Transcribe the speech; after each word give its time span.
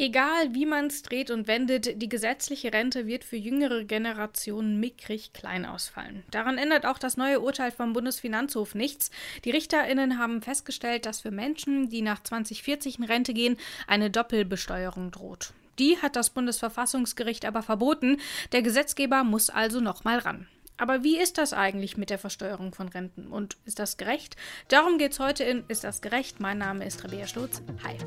Egal 0.00 0.54
wie 0.54 0.64
man 0.64 0.86
es 0.86 1.02
dreht 1.02 1.30
und 1.30 1.46
wendet, 1.46 2.00
die 2.00 2.08
gesetzliche 2.08 2.72
Rente 2.72 3.06
wird 3.06 3.22
für 3.22 3.36
jüngere 3.36 3.84
Generationen 3.84 4.80
mickrig 4.80 5.34
klein 5.34 5.66
ausfallen. 5.66 6.22
Daran 6.30 6.56
ändert 6.56 6.86
auch 6.86 6.96
das 6.96 7.18
neue 7.18 7.40
Urteil 7.40 7.70
vom 7.70 7.92
Bundesfinanzhof 7.92 8.74
nichts. 8.74 9.10
Die 9.44 9.50
RichterInnen 9.50 10.16
haben 10.16 10.40
festgestellt, 10.40 11.04
dass 11.04 11.20
für 11.20 11.30
Menschen, 11.30 11.90
die 11.90 12.00
nach 12.00 12.22
2040 12.22 12.98
in 12.98 13.04
Rente 13.04 13.34
gehen, 13.34 13.58
eine 13.86 14.08
Doppelbesteuerung 14.08 15.10
droht. 15.10 15.52
Die 15.78 15.98
hat 15.98 16.16
das 16.16 16.30
Bundesverfassungsgericht 16.30 17.44
aber 17.44 17.62
verboten. 17.62 18.22
Der 18.52 18.62
Gesetzgeber 18.62 19.22
muss 19.22 19.50
also 19.50 19.80
nochmal 19.80 20.20
ran. 20.20 20.46
Aber 20.78 21.04
wie 21.04 21.18
ist 21.18 21.36
das 21.36 21.52
eigentlich 21.52 21.98
mit 21.98 22.08
der 22.08 22.18
Versteuerung 22.18 22.72
von 22.72 22.88
Renten? 22.88 23.26
Und 23.26 23.58
ist 23.66 23.78
das 23.78 23.98
gerecht? 23.98 24.36
Darum 24.68 24.96
geht 24.96 25.12
es 25.12 25.20
heute 25.20 25.44
in 25.44 25.64
Ist 25.68 25.84
das 25.84 26.00
gerecht? 26.00 26.40
Mein 26.40 26.56
Name 26.56 26.86
ist 26.86 27.04
Rabea 27.04 27.26
Stutz. 27.26 27.60
Hi. 27.84 27.98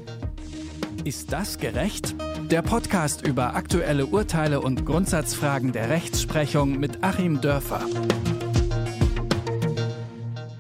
Ist 1.06 1.34
das 1.34 1.58
gerecht? 1.58 2.16
Der 2.50 2.62
Podcast 2.62 3.28
über 3.28 3.56
aktuelle 3.56 4.06
Urteile 4.06 4.62
und 4.62 4.86
Grundsatzfragen 4.86 5.74
der 5.74 5.90
Rechtsprechung 5.90 6.80
mit 6.80 7.04
Achim 7.04 7.42
Dörfer. 7.42 7.86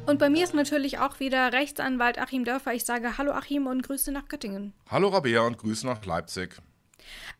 Und 0.05 0.20
bei 0.20 0.30
mir 0.30 0.44
ist 0.44 0.53
natürlich 0.53 1.00
auch 1.00 1.22
wieder 1.22 1.53
Rechtsanwalt 1.53 2.20
Achim 2.20 2.44
Dörfer. 2.44 2.73
Ich 2.73 2.84
sage 2.84 3.17
Hallo 3.17 3.31
Achim 3.31 3.67
und 3.67 3.84
Grüße 3.84 4.12
nach 4.12 4.27
Göttingen. 4.27 4.73
Hallo 4.90 5.08
Rabea 5.08 5.48
und 5.48 5.58
Grüße 5.58 5.88
nach 5.88 6.05
Leipzig. 6.05 6.58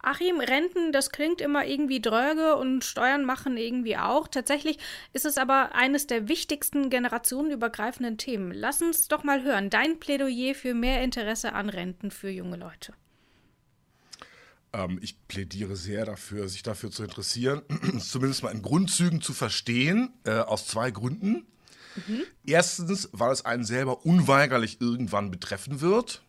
Achim, 0.02 0.40
Renten, 0.40 0.92
das 0.92 1.12
klingt 1.12 1.42
immer 1.42 1.66
irgendwie 1.66 2.02
dröge 2.02 2.56
und 2.58 2.84
Steuern 2.84 3.24
machen 3.26 3.58
irgendwie 3.58 3.98
auch. 3.98 4.28
Tatsächlich 4.28 4.78
ist 5.14 5.26
es 5.26 5.38
aber 5.38 5.76
eines 5.76 6.08
der 6.08 6.28
wichtigsten 6.28 6.90
generationenübergreifenden 6.90 8.18
Themen. 8.18 8.52
Lass 8.52 8.82
uns 8.82 9.08
doch 9.08 9.24
mal 9.24 9.44
hören. 9.44 9.70
Dein 9.70 10.00
Plädoyer 10.00 10.56
für 10.56 10.74
mehr 10.74 11.02
Interesse 11.04 11.54
an 11.54 11.70
Renten 11.70 12.12
für 12.12 12.30
junge 12.30 12.58
Leute. 12.58 12.94
Ähm, 14.74 15.00
ich 15.02 15.28
plädiere 15.28 15.76
sehr 15.76 16.06
dafür, 16.06 16.50
sich 16.50 16.64
dafür 16.64 16.92
zu 16.92 17.04
interessieren, 17.04 17.62
zumindest 18.00 18.44
mal 18.44 18.52
in 18.52 18.62
Grundzügen 18.62 19.22
zu 19.22 19.34
verstehen, 19.34 20.14
äh, 20.26 20.40
aus 20.40 20.68
zwei 20.68 20.92
Gründen. 20.92 21.46
Mhm. 22.08 22.24
Erstens, 22.46 23.10
weil 23.12 23.32
es 23.32 23.46
einen 23.46 23.64
selber 23.64 24.06
unweigerlich 24.06 24.82
irgendwann 24.82 25.32
betreffen 25.32 25.82
wird 25.82 26.24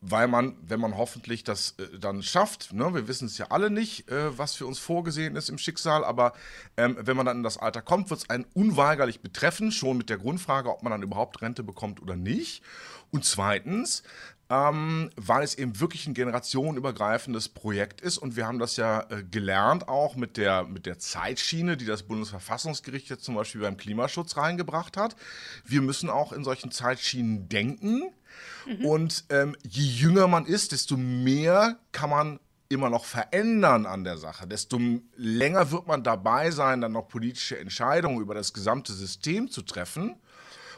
weil 0.00 0.28
man, 0.28 0.56
wenn 0.62 0.80
man 0.80 0.96
hoffentlich 0.96 1.44
das 1.44 1.74
äh, 1.78 1.98
dann 1.98 2.22
schafft, 2.22 2.72
ne, 2.72 2.94
wir 2.94 3.08
wissen 3.08 3.26
es 3.26 3.38
ja 3.38 3.46
alle 3.50 3.70
nicht, 3.70 4.08
äh, 4.10 4.36
was 4.38 4.54
für 4.54 4.66
uns 4.66 4.78
vorgesehen 4.78 5.36
ist 5.36 5.48
im 5.48 5.58
Schicksal, 5.58 6.04
aber 6.04 6.34
ähm, 6.76 6.96
wenn 7.00 7.16
man 7.16 7.26
dann 7.26 7.38
in 7.38 7.42
das 7.42 7.58
Alter 7.58 7.82
kommt, 7.82 8.10
wird 8.10 8.20
es 8.20 8.30
einen 8.30 8.46
unweigerlich 8.54 9.20
betreffen, 9.20 9.72
schon 9.72 9.98
mit 9.98 10.08
der 10.08 10.18
Grundfrage, 10.18 10.70
ob 10.70 10.82
man 10.82 10.92
dann 10.92 11.02
überhaupt 11.02 11.42
Rente 11.42 11.62
bekommt 11.62 12.00
oder 12.00 12.16
nicht. 12.16 12.62
Und 13.10 13.24
zweitens, 13.24 14.02
ähm, 14.50 15.10
weil 15.16 15.42
es 15.42 15.56
eben 15.56 15.78
wirklich 15.78 16.06
ein 16.06 16.14
generationenübergreifendes 16.14 17.50
Projekt 17.50 18.00
ist. 18.00 18.18
Und 18.18 18.36
wir 18.36 18.46
haben 18.46 18.58
das 18.58 18.76
ja 18.76 19.06
äh, 19.10 19.22
gelernt 19.22 19.88
auch 19.88 20.16
mit 20.16 20.36
der, 20.36 20.64
mit 20.64 20.86
der 20.86 20.98
Zeitschiene, 20.98 21.76
die 21.76 21.84
das 21.84 22.04
Bundesverfassungsgericht 22.04 23.10
jetzt 23.10 23.24
zum 23.24 23.34
Beispiel 23.34 23.60
beim 23.60 23.76
Klimaschutz 23.76 24.36
reingebracht 24.36 24.96
hat. 24.96 25.16
Wir 25.64 25.82
müssen 25.82 26.08
auch 26.08 26.32
in 26.32 26.44
solchen 26.44 26.70
Zeitschienen 26.70 27.48
denken. 27.48 28.10
Mhm. 28.66 28.84
Und 28.84 29.24
ähm, 29.28 29.54
je 29.62 29.84
jünger 29.84 30.28
man 30.28 30.46
ist, 30.46 30.72
desto 30.72 30.96
mehr 30.96 31.78
kann 31.92 32.10
man 32.10 32.40
immer 32.70 32.90
noch 32.90 33.04
verändern 33.04 33.86
an 33.86 34.04
der 34.04 34.18
Sache, 34.18 34.46
desto 34.46 34.78
länger 35.16 35.70
wird 35.70 35.86
man 35.86 36.02
dabei 36.02 36.50
sein, 36.50 36.82
dann 36.82 36.92
noch 36.92 37.08
politische 37.08 37.58
Entscheidungen 37.58 38.20
über 38.20 38.34
das 38.34 38.52
gesamte 38.52 38.92
System 38.92 39.50
zu 39.50 39.62
treffen. 39.62 40.16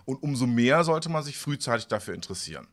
Und 0.04 0.22
umso 0.22 0.46
mehr 0.46 0.82
sollte 0.82 1.08
man 1.08 1.22
sich 1.22 1.36
frühzeitig 1.36 1.86
dafür 1.86 2.14
interessieren. 2.14 2.66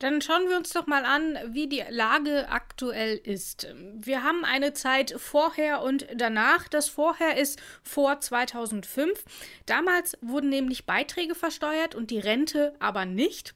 Dann 0.00 0.22
schauen 0.22 0.48
wir 0.48 0.56
uns 0.56 0.72
doch 0.72 0.86
mal 0.86 1.04
an, 1.04 1.38
wie 1.48 1.68
die 1.68 1.84
Lage 1.90 2.48
aktuell 2.48 3.18
ist. 3.18 3.68
Wir 3.94 4.22
haben 4.22 4.46
eine 4.46 4.72
Zeit 4.72 5.14
vorher 5.18 5.82
und 5.82 6.06
danach. 6.14 6.68
Das 6.68 6.88
vorher 6.88 7.36
ist 7.36 7.60
vor 7.82 8.18
2005. 8.18 9.22
Damals 9.66 10.16
wurden 10.22 10.48
nämlich 10.48 10.86
Beiträge 10.86 11.34
versteuert 11.34 11.94
und 11.94 12.10
die 12.10 12.18
Rente 12.18 12.74
aber 12.78 13.04
nicht. 13.04 13.54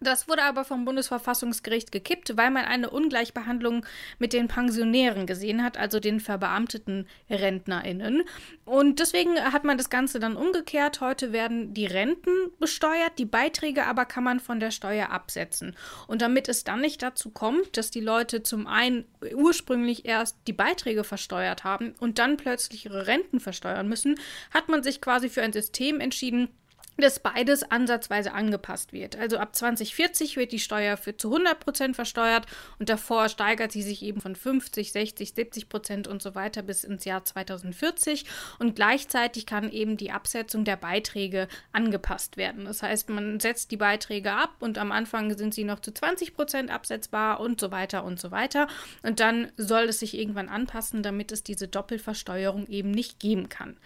Das 0.00 0.28
wurde 0.28 0.42
aber 0.42 0.64
vom 0.64 0.84
Bundesverfassungsgericht 0.84 1.92
gekippt, 1.92 2.36
weil 2.36 2.50
man 2.50 2.64
eine 2.64 2.90
Ungleichbehandlung 2.90 3.86
mit 4.18 4.32
den 4.32 4.48
Pensionären 4.48 5.24
gesehen 5.26 5.62
hat, 5.62 5.76
also 5.78 6.00
den 6.00 6.18
verbeamteten 6.18 7.06
RentnerInnen. 7.30 8.24
Und 8.64 8.98
deswegen 8.98 9.38
hat 9.38 9.62
man 9.62 9.78
das 9.78 9.90
Ganze 9.90 10.18
dann 10.18 10.36
umgekehrt. 10.36 11.00
Heute 11.00 11.32
werden 11.32 11.74
die 11.74 11.86
Renten 11.86 12.30
besteuert, 12.58 13.18
die 13.18 13.24
Beiträge 13.24 13.86
aber 13.86 14.04
kann 14.04 14.24
man 14.24 14.40
von 14.40 14.58
der 14.58 14.72
Steuer 14.72 15.10
absetzen. 15.10 15.76
Und 16.08 16.22
damit 16.22 16.48
es 16.48 16.64
dann 16.64 16.80
nicht 16.80 17.00
dazu 17.00 17.30
kommt, 17.30 17.76
dass 17.76 17.92
die 17.92 18.00
Leute 18.00 18.42
zum 18.42 18.66
einen 18.66 19.04
ursprünglich 19.34 20.06
erst 20.06 20.36
die 20.48 20.52
Beiträge 20.52 21.04
versteuert 21.04 21.62
haben 21.62 21.94
und 22.00 22.18
dann 22.18 22.36
plötzlich 22.36 22.86
ihre 22.86 23.06
Renten 23.06 23.38
versteuern 23.38 23.88
müssen, 23.88 24.16
hat 24.52 24.68
man 24.68 24.82
sich 24.82 25.00
quasi 25.00 25.28
für 25.28 25.42
ein 25.42 25.52
System 25.52 26.00
entschieden, 26.00 26.48
dass 26.96 27.18
beides 27.18 27.62
ansatzweise 27.70 28.32
angepasst 28.32 28.92
wird. 28.92 29.16
Also 29.16 29.38
ab 29.38 29.54
2040 29.54 30.36
wird 30.36 30.52
die 30.52 30.58
Steuer 30.58 30.96
für 30.96 31.16
zu 31.16 31.28
100 31.28 31.58
Prozent 31.58 31.96
versteuert 31.96 32.46
und 32.78 32.88
davor 32.88 33.28
steigert 33.28 33.72
sie 33.72 33.82
sich 33.82 34.02
eben 34.02 34.20
von 34.20 34.36
50, 34.36 34.92
60, 34.92 35.34
70 35.34 35.68
Prozent 35.68 36.08
und 36.08 36.22
so 36.22 36.34
weiter 36.34 36.62
bis 36.62 36.84
ins 36.84 37.04
Jahr 37.04 37.24
2040 37.24 38.24
und 38.58 38.76
gleichzeitig 38.76 39.46
kann 39.46 39.70
eben 39.70 39.96
die 39.96 40.12
Absetzung 40.12 40.64
der 40.64 40.76
Beiträge 40.76 41.48
angepasst 41.72 42.36
werden. 42.36 42.64
Das 42.66 42.82
heißt, 42.82 43.08
man 43.08 43.40
setzt 43.40 43.70
die 43.70 43.76
Beiträge 43.76 44.32
ab 44.32 44.54
und 44.60 44.78
am 44.78 44.92
Anfang 44.92 45.36
sind 45.36 45.54
sie 45.54 45.64
noch 45.64 45.80
zu 45.80 45.92
20 45.92 46.34
Prozent 46.34 46.70
absetzbar 46.70 47.40
und 47.40 47.60
so 47.60 47.70
weiter 47.70 48.04
und 48.04 48.20
so 48.20 48.30
weiter 48.30 48.68
und 49.02 49.20
dann 49.20 49.50
soll 49.56 49.84
es 49.84 49.98
sich 49.98 50.16
irgendwann 50.16 50.48
anpassen, 50.48 51.02
damit 51.02 51.32
es 51.32 51.42
diese 51.42 51.68
Doppelversteuerung 51.68 52.66
eben 52.68 52.90
nicht 52.90 53.18
geben 53.18 53.48
kann. 53.48 53.76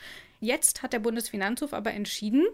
Jetzt 0.40 0.82
hat 0.82 0.92
der 0.92 1.00
Bundesfinanzhof 1.00 1.72
aber 1.72 1.92
entschieden, 1.92 2.46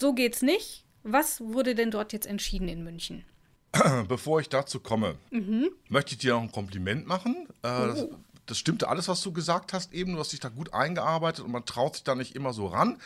so 0.00 0.14
geht's 0.14 0.42
nicht. 0.42 0.84
Was 1.02 1.40
wurde 1.40 1.74
denn 1.74 1.90
dort 1.90 2.12
jetzt 2.12 2.26
entschieden 2.26 2.68
in 2.68 2.82
München? 2.82 3.24
Bevor 4.08 4.40
ich 4.40 4.48
dazu 4.48 4.80
komme, 4.80 5.16
mhm. 5.30 5.70
möchte 5.88 6.12
ich 6.12 6.18
dir 6.18 6.34
noch 6.34 6.42
ein 6.42 6.52
Kompliment 6.52 7.06
machen. 7.06 7.46
Äh, 7.62 7.68
oh. 7.68 7.86
das, 7.86 8.06
das 8.46 8.58
stimmte 8.58 8.88
alles, 8.88 9.06
was 9.06 9.22
du 9.22 9.32
gesagt 9.32 9.72
hast 9.72 9.92
eben. 9.92 10.14
Du 10.14 10.18
hast 10.18 10.32
dich 10.32 10.40
da 10.40 10.48
gut 10.48 10.74
eingearbeitet 10.74 11.44
und 11.44 11.52
man 11.52 11.64
traut 11.64 11.94
sich 11.94 12.04
da 12.04 12.16
nicht 12.16 12.34
immer 12.34 12.52
so 12.52 12.66
ran. 12.66 12.98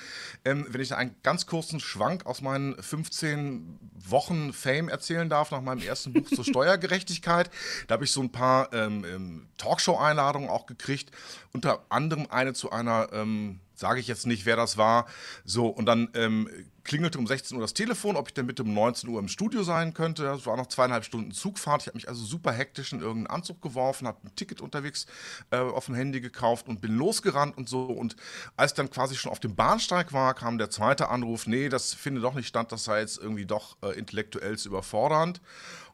Ähm, 0.44 0.66
wenn 0.70 0.80
ich 0.80 0.88
da 0.88 0.96
einen 0.96 1.14
ganz 1.22 1.46
kurzen 1.46 1.80
Schwank 1.80 2.24
aus 2.24 2.40
meinen 2.40 2.80
15 2.82 3.78
Wochen 4.08 4.52
Fame 4.52 4.88
erzählen 4.88 5.28
darf, 5.28 5.50
nach 5.50 5.60
meinem 5.60 5.82
ersten 5.82 6.14
Buch 6.14 6.28
zur 6.28 6.44
Steuergerechtigkeit, 6.44 7.50
da 7.86 7.94
habe 7.94 8.04
ich 8.04 8.10
so 8.10 8.22
ein 8.22 8.32
paar 8.32 8.72
ähm, 8.72 9.04
ähm, 9.04 9.46
Talkshow-Einladungen 9.58 10.48
auch 10.48 10.66
gekriegt. 10.66 11.10
Unter 11.52 11.84
anderem 11.90 12.26
eine 12.30 12.54
zu 12.54 12.72
einer 12.72 13.12
ähm, 13.12 13.60
sage 13.74 14.00
ich 14.00 14.06
jetzt 14.06 14.26
nicht, 14.26 14.46
wer 14.46 14.56
das 14.56 14.76
war. 14.76 15.06
So, 15.44 15.66
und 15.66 15.86
dann 15.86 16.08
ähm, 16.14 16.48
klingelte 16.84 17.18
um 17.18 17.26
16 17.26 17.56
Uhr 17.56 17.62
das 17.62 17.74
Telefon, 17.74 18.16
ob 18.16 18.28
ich 18.28 18.34
denn 18.34 18.46
bitte 18.46 18.62
um 18.62 18.72
19 18.74 19.08
Uhr 19.08 19.18
im 19.18 19.28
Studio 19.28 19.62
sein 19.62 19.94
könnte. 19.94 20.22
Das 20.24 20.46
war 20.46 20.56
noch 20.56 20.66
zweieinhalb 20.66 21.04
Stunden 21.04 21.32
Zugfahrt. 21.32 21.82
Ich 21.82 21.86
habe 21.88 21.96
mich 21.96 22.08
also 22.08 22.24
super 22.24 22.52
hektisch 22.52 22.92
in 22.92 23.00
irgendeinen 23.00 23.38
Anzug 23.38 23.62
geworfen, 23.62 24.06
habe 24.06 24.18
ein 24.24 24.36
Ticket 24.36 24.60
unterwegs 24.60 25.06
äh, 25.50 25.56
auf 25.56 25.86
dem 25.86 25.94
Handy 25.94 26.20
gekauft 26.20 26.68
und 26.68 26.80
bin 26.80 26.96
losgerannt 26.96 27.56
und 27.56 27.68
so. 27.68 27.84
Und 27.84 28.16
als 28.56 28.72
ich 28.72 28.76
dann 28.76 28.90
quasi 28.90 29.16
schon 29.16 29.32
auf 29.32 29.40
dem 29.40 29.54
Bahnsteig 29.54 30.12
war, 30.12 30.34
kam 30.34 30.58
der 30.58 30.70
zweite 30.70 31.08
Anruf, 31.08 31.46
nee, 31.46 31.68
das 31.68 31.94
findet 31.94 32.22
doch 32.22 32.34
nicht 32.34 32.48
statt, 32.48 32.70
das 32.70 32.84
sei 32.84 33.00
jetzt 33.00 33.18
irgendwie 33.18 33.46
doch 33.46 33.76
äh, 33.82 33.98
intellektuell 33.98 34.56
überfordernd. 34.64 35.40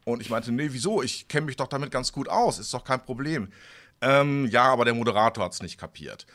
Und 0.04 0.20
ich 0.20 0.30
meinte, 0.30 0.52
nee, 0.52 0.68
wieso? 0.72 1.02
Ich 1.02 1.28
kenne 1.28 1.47
mich 1.47 1.56
doch 1.56 1.68
damit 1.68 1.91
ganz 1.91 2.12
gut 2.12 2.28
aus, 2.28 2.58
ist 2.58 2.74
doch 2.74 2.84
kein 2.84 3.02
Problem. 3.02 3.50
Ähm, 4.00 4.47
ja, 4.47 4.64
aber 4.64 4.84
der 4.84 4.94
Moderator 4.94 5.44
hat 5.44 5.52
es 5.52 5.62
nicht 5.62 5.78
kapiert. 5.78 6.26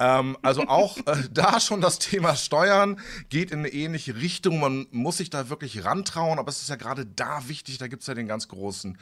Ähm, 0.00 0.36
also 0.42 0.62
auch 0.66 0.96
äh, 1.06 1.28
da 1.30 1.60
schon 1.60 1.80
das 1.80 2.00
Thema 2.00 2.34
Steuern 2.34 2.98
geht 3.28 3.52
in 3.52 3.60
eine 3.60 3.68
ähnliche 3.68 4.16
Richtung. 4.16 4.58
Man 4.58 4.86
muss 4.90 5.18
sich 5.18 5.30
da 5.30 5.50
wirklich 5.50 5.84
rantrauen, 5.84 6.38
aber 6.38 6.48
es 6.48 6.62
ist 6.62 6.70
ja 6.70 6.76
gerade 6.76 7.06
da 7.06 7.46
wichtig, 7.46 7.78
da 7.78 7.86
gibt 7.86 8.02
es 8.02 8.08
ja 8.08 8.14
den 8.14 8.26
ganz 8.26 8.48
großen 8.48 8.98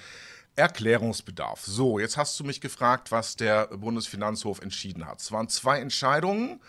Erklärungsbedarf. 0.57 1.65
So, 1.65 2.01
jetzt 2.01 2.17
hast 2.17 2.39
du 2.41 2.45
mich 2.45 2.61
gefragt, 2.61 3.13
was 3.13 3.37
der 3.37 3.69
Bundesfinanzhof 3.69 4.61
entschieden 4.61 5.07
hat. 5.07 5.21
Es 5.21 5.31
waren 5.31 5.49
zwei 5.49 5.79
Entscheidungen. 5.79 6.61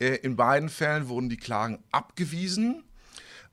Äh, 0.00 0.16
in 0.16 0.34
beiden 0.34 0.68
Fällen 0.68 1.08
wurden 1.08 1.28
die 1.28 1.36
Klagen 1.36 1.78
abgewiesen. 1.92 2.82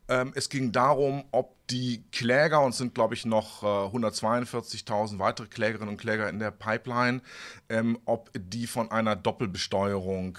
Ähm, 0.08 0.32
es 0.34 0.48
ging 0.48 0.72
darum, 0.72 1.24
ob 1.32 1.54
die 1.68 2.02
Kläger, 2.12 2.62
und 2.62 2.70
es 2.70 2.78
sind 2.78 2.94
glaube 2.94 3.14
ich 3.14 3.26
noch 3.26 3.62
äh, 3.62 3.66
142.000 3.66 5.18
weitere 5.18 5.46
Klägerinnen 5.46 5.90
und 5.90 6.00
Kläger 6.00 6.28
in 6.28 6.38
der 6.38 6.50
Pipeline, 6.50 7.20
ähm, 7.68 7.98
ob 8.04 8.30
die 8.34 8.66
von 8.66 8.90
einer 8.90 9.16
Doppelbesteuerung 9.16 10.38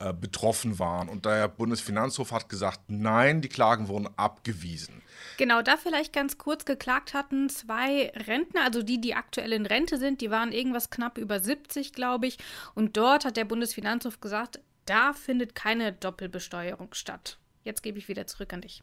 äh, 0.00 0.12
betroffen 0.12 0.78
waren. 0.78 1.08
Und 1.08 1.26
der 1.26 1.48
Bundesfinanzhof 1.48 2.30
hat 2.30 2.48
gesagt, 2.48 2.82
nein, 2.86 3.40
die 3.40 3.48
Klagen 3.48 3.88
wurden 3.88 4.08
abgewiesen. 4.16 5.02
Genau, 5.38 5.60
da 5.60 5.76
vielleicht 5.76 6.12
ganz 6.12 6.38
kurz 6.38 6.64
geklagt 6.64 7.14
hatten 7.14 7.48
zwei 7.48 8.12
Rentner, 8.14 8.62
also 8.62 8.84
die, 8.84 9.00
die 9.00 9.14
aktuell 9.14 9.52
in 9.52 9.66
Rente 9.66 9.98
sind, 9.98 10.20
die 10.20 10.30
waren 10.30 10.52
irgendwas 10.52 10.90
knapp 10.90 11.18
über 11.18 11.40
70, 11.40 11.92
glaube 11.92 12.28
ich. 12.28 12.38
Und 12.76 12.96
dort 12.96 13.24
hat 13.24 13.36
der 13.36 13.44
Bundesfinanzhof 13.44 14.20
gesagt, 14.20 14.60
da 14.84 15.12
findet 15.12 15.56
keine 15.56 15.92
Doppelbesteuerung 15.92 16.94
statt. 16.94 17.37
Jetzt 17.64 17.82
gebe 17.82 17.98
ich 17.98 18.08
wieder 18.08 18.26
zurück 18.26 18.52
an 18.52 18.62
dich. 18.62 18.82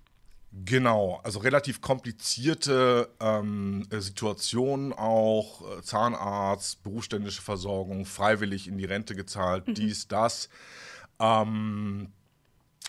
Genau, 0.63 1.19
also 1.23 1.39
relativ 1.39 1.81
komplizierte 1.81 3.09
ähm, 3.19 3.85
Situationen 3.91 4.93
auch, 4.93 5.79
äh, 5.79 5.81
Zahnarzt, 5.81 6.81
berufsständische 6.81 7.41
Versorgung, 7.41 8.05
freiwillig 8.05 8.67
in 8.67 8.77
die 8.77 8.85
Rente 8.85 9.15
gezahlt, 9.15 9.67
mhm. 9.67 9.73
dies, 9.73 10.07
das. 10.07 10.47
Ähm, 11.19 12.13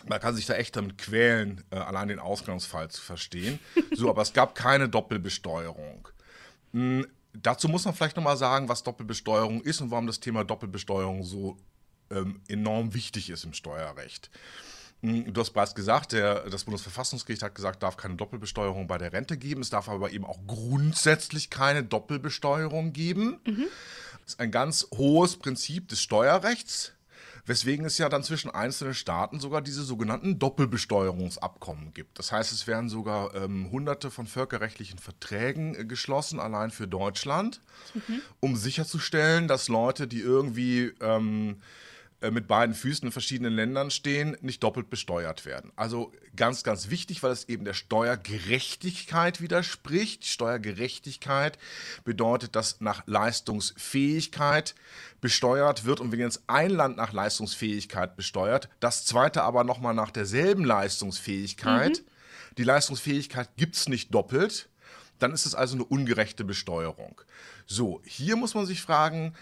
man 0.07 0.19
kann 0.21 0.35
sich 0.35 0.45
da 0.45 0.53
echt 0.53 0.77
damit 0.77 0.97
quälen, 0.97 1.63
äh, 1.71 1.75
allein 1.75 2.07
den 2.07 2.19
Ausgangsfall 2.19 2.89
zu 2.89 3.01
verstehen. 3.01 3.59
So, 3.93 4.09
aber 4.11 4.21
es 4.21 4.31
gab 4.31 4.55
keine 4.55 4.87
Doppelbesteuerung. 4.87 6.07
Hm, 6.71 7.05
dazu 7.33 7.67
muss 7.67 7.83
man 7.83 7.93
vielleicht 7.93 8.15
nochmal 8.15 8.37
sagen, 8.37 8.69
was 8.69 8.83
Doppelbesteuerung 8.83 9.61
ist 9.61 9.81
und 9.81 9.91
warum 9.91 10.07
das 10.07 10.21
Thema 10.21 10.45
Doppelbesteuerung 10.45 11.23
so 11.23 11.57
ähm, 12.11 12.41
enorm 12.47 12.93
wichtig 12.93 13.29
ist 13.29 13.43
im 13.43 13.53
Steuerrecht. 13.53 14.29
Hm, 15.01 15.31
du 15.31 15.41
hast 15.41 15.51
bereits 15.51 15.75
gesagt, 15.75 16.11
der, 16.11 16.49
das 16.49 16.63
Bundesverfassungsgericht 16.63 17.43
hat 17.43 17.55
gesagt, 17.55 17.83
darf 17.83 17.97
keine 17.97 18.15
Doppelbesteuerung 18.15 18.87
bei 18.87 18.97
der 18.97 19.13
Rente 19.13 19.37
geben. 19.37 19.61
Es 19.61 19.69
darf 19.69 19.89
aber 19.89 20.11
eben 20.11 20.25
auch 20.25 20.39
grundsätzlich 20.47 21.49
keine 21.49 21.83
Doppelbesteuerung 21.83 22.93
geben. 22.93 23.39
Mhm. 23.45 23.65
Das 24.23 24.33
ist 24.33 24.39
ein 24.39 24.51
ganz 24.51 24.87
hohes 24.95 25.37
Prinzip 25.37 25.87
des 25.87 26.01
Steuerrechts, 26.01 26.93
weswegen 27.45 27.85
es 27.85 27.97
ja 27.97 28.09
dann 28.09 28.23
zwischen 28.23 28.49
einzelnen 28.49 28.95
Staaten 28.95 29.39
sogar 29.39 29.61
diese 29.61 29.83
sogenannten 29.83 30.39
Doppelbesteuerungsabkommen 30.39 31.93
gibt. 31.93 32.17
Das 32.17 32.31
heißt, 32.31 32.51
es 32.51 32.67
werden 32.67 32.89
sogar 32.89 33.35
ähm, 33.35 33.69
hunderte 33.71 34.09
von 34.11 34.25
völkerrechtlichen 34.25 34.97
Verträgen 34.97 35.75
äh, 35.75 35.85
geschlossen, 35.85 36.39
allein 36.39 36.71
für 36.71 36.87
Deutschland, 36.87 37.61
mhm. 37.93 38.21
um 38.39 38.55
sicherzustellen, 38.55 39.47
dass 39.47 39.69
Leute, 39.69 40.07
die 40.07 40.19
irgendwie 40.19 40.91
ähm, 40.99 41.61
äh, 41.61 41.86
mit 42.31 42.47
beiden 42.47 42.73
Füßen 42.73 43.07
in 43.07 43.11
verschiedenen 43.11 43.53
Ländern 43.53 43.91
stehen, 43.91 44.35
nicht 44.41 44.63
doppelt 44.63 44.89
besteuert 44.89 45.45
werden. 45.45 45.71
Also 45.75 46.11
ganz, 46.35 46.63
ganz 46.63 46.89
wichtig, 46.89 47.21
weil 47.21 47.31
es 47.31 47.47
eben 47.47 47.63
der 47.63 47.73
Steuergerechtigkeit 47.73 49.39
widerspricht. 49.39 50.25
Steuergerechtigkeit 50.25 51.59
bedeutet, 52.05 52.55
dass 52.55 52.81
nach 52.81 53.03
Leistungsfähigkeit 53.05 54.73
besteuert 55.21 55.85
wird 55.85 55.99
und 55.99 56.11
wenn 56.11 56.19
jetzt 56.19 56.41
ein 56.47 56.71
Land 56.71 56.97
nach 56.97 57.13
Leistungsfähigkeit 57.13 58.15
besteuert, 58.15 58.69
das 58.79 59.05
zweite 59.05 59.43
aber 59.43 59.63
nochmal 59.63 59.93
nach 59.93 60.11
derselben 60.11 60.65
Leistungsfähigkeit, 60.65 61.99
mhm. 61.99 62.55
die 62.57 62.63
Leistungsfähigkeit 62.63 63.49
gibt 63.57 63.75
es 63.75 63.89
nicht 63.89 64.13
doppelt, 64.13 64.69
dann 65.19 65.33
ist 65.33 65.45
es 65.45 65.53
also 65.53 65.75
eine 65.75 65.85
ungerechte 65.85 66.43
Besteuerung. 66.43 67.21
So, 67.67 68.01
hier 68.05 68.35
muss 68.35 68.55
man 68.55 68.65
sich 68.65 68.81
fragen, 68.81 69.35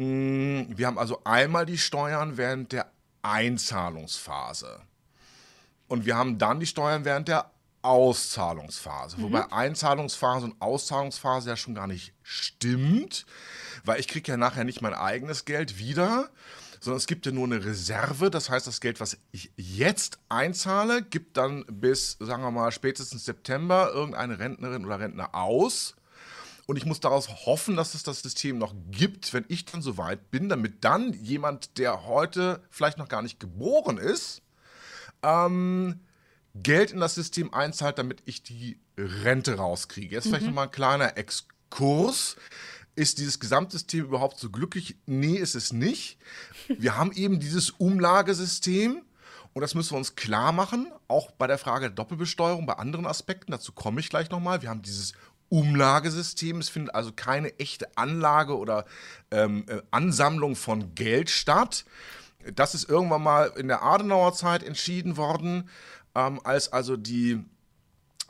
wir 0.00 0.86
haben 0.86 0.98
also 0.98 1.20
einmal 1.24 1.66
die 1.66 1.76
Steuern 1.76 2.36
während 2.36 2.70
der 2.70 2.92
Einzahlungsphase. 3.22 4.80
Und 5.88 6.06
wir 6.06 6.16
haben 6.16 6.38
dann 6.38 6.60
die 6.60 6.66
Steuern 6.66 7.04
während 7.04 7.26
der 7.26 7.50
Auszahlungsphase. 7.82 9.18
Mhm. 9.18 9.22
Wobei 9.24 9.50
Einzahlungsphase 9.50 10.46
und 10.46 10.60
Auszahlungsphase 10.60 11.48
ja 11.48 11.56
schon 11.56 11.74
gar 11.74 11.88
nicht 11.88 12.12
stimmt, 12.22 13.26
weil 13.84 13.98
ich 13.98 14.06
kriege 14.06 14.30
ja 14.30 14.36
nachher 14.36 14.62
nicht 14.62 14.82
mein 14.82 14.94
eigenes 14.94 15.44
Geld 15.44 15.78
wieder, 15.78 16.28
sondern 16.80 16.98
es 16.98 17.08
gibt 17.08 17.26
ja 17.26 17.32
nur 17.32 17.46
eine 17.46 17.64
Reserve. 17.64 18.30
Das 18.30 18.50
heißt, 18.50 18.68
das 18.68 18.80
Geld, 18.80 19.00
was 19.00 19.18
ich 19.32 19.50
jetzt 19.56 20.20
einzahle, 20.28 21.02
gibt 21.02 21.36
dann 21.36 21.64
bis, 21.66 22.16
sagen 22.20 22.44
wir 22.44 22.52
mal, 22.52 22.70
spätestens 22.70 23.24
September 23.24 23.90
irgendeine 23.92 24.38
Rentnerin 24.38 24.84
oder 24.84 25.00
Rentner 25.00 25.34
aus. 25.34 25.96
Und 26.68 26.76
ich 26.76 26.84
muss 26.84 27.00
daraus 27.00 27.46
hoffen, 27.46 27.76
dass 27.76 27.94
es 27.94 28.02
das 28.02 28.20
System 28.20 28.58
noch 28.58 28.74
gibt, 28.90 29.32
wenn 29.32 29.46
ich 29.48 29.64
dann 29.64 29.80
soweit 29.80 30.30
bin, 30.30 30.50
damit 30.50 30.84
dann 30.84 31.14
jemand, 31.14 31.78
der 31.78 32.04
heute 32.04 32.62
vielleicht 32.68 32.98
noch 32.98 33.08
gar 33.08 33.22
nicht 33.22 33.40
geboren 33.40 33.96
ist, 33.96 34.42
ähm, 35.22 36.00
Geld 36.54 36.90
in 36.92 37.00
das 37.00 37.14
System 37.14 37.54
einzahlt, 37.54 37.96
damit 37.96 38.22
ich 38.26 38.42
die 38.42 38.78
Rente 38.98 39.54
rauskriege. 39.54 40.14
Jetzt 40.14 40.26
mhm. 40.26 40.28
vielleicht 40.28 40.44
nochmal 40.44 40.66
ein 40.66 40.70
kleiner 40.70 41.16
Exkurs. 41.16 42.36
Ist 42.94 43.16
dieses 43.16 43.40
Gesamtsystem 43.40 44.04
überhaupt 44.04 44.38
so 44.38 44.50
glücklich? 44.50 44.98
Nee, 45.06 45.36
ist 45.36 45.54
es 45.54 45.72
nicht. 45.72 46.18
Wir 46.68 46.98
haben 46.98 47.12
eben 47.12 47.40
dieses 47.40 47.70
Umlagesystem. 47.70 49.04
Und 49.54 49.62
das 49.62 49.74
müssen 49.74 49.92
wir 49.92 49.98
uns 49.98 50.16
klar 50.16 50.52
machen, 50.52 50.92
auch 51.08 51.30
bei 51.30 51.46
der 51.46 51.56
Frage 51.56 51.86
der 51.86 51.94
Doppelbesteuerung, 51.94 52.66
bei 52.66 52.74
anderen 52.74 53.06
Aspekten, 53.06 53.50
dazu 53.50 53.72
komme 53.72 54.00
ich 54.00 54.10
gleich 54.10 54.28
nochmal. 54.30 54.60
Wir 54.60 54.68
haben 54.68 54.82
dieses 54.82 55.14
Umlagesystem. 55.48 56.58
Es 56.58 56.68
findet 56.68 56.94
also 56.94 57.12
keine 57.12 57.58
echte 57.58 57.96
Anlage 57.96 58.56
oder 58.56 58.84
ähm, 59.30 59.64
äh, 59.68 59.80
Ansammlung 59.90 60.56
von 60.56 60.94
Geld 60.94 61.30
statt. 61.30 61.84
Das 62.54 62.74
ist 62.74 62.88
irgendwann 62.88 63.22
mal 63.22 63.52
in 63.56 63.68
der 63.68 63.82
Adenauer 63.82 64.32
Zeit 64.32 64.62
entschieden 64.62 65.16
worden, 65.16 65.68
ähm, 66.14 66.40
als 66.44 66.72
also 66.72 66.96
die 66.96 67.44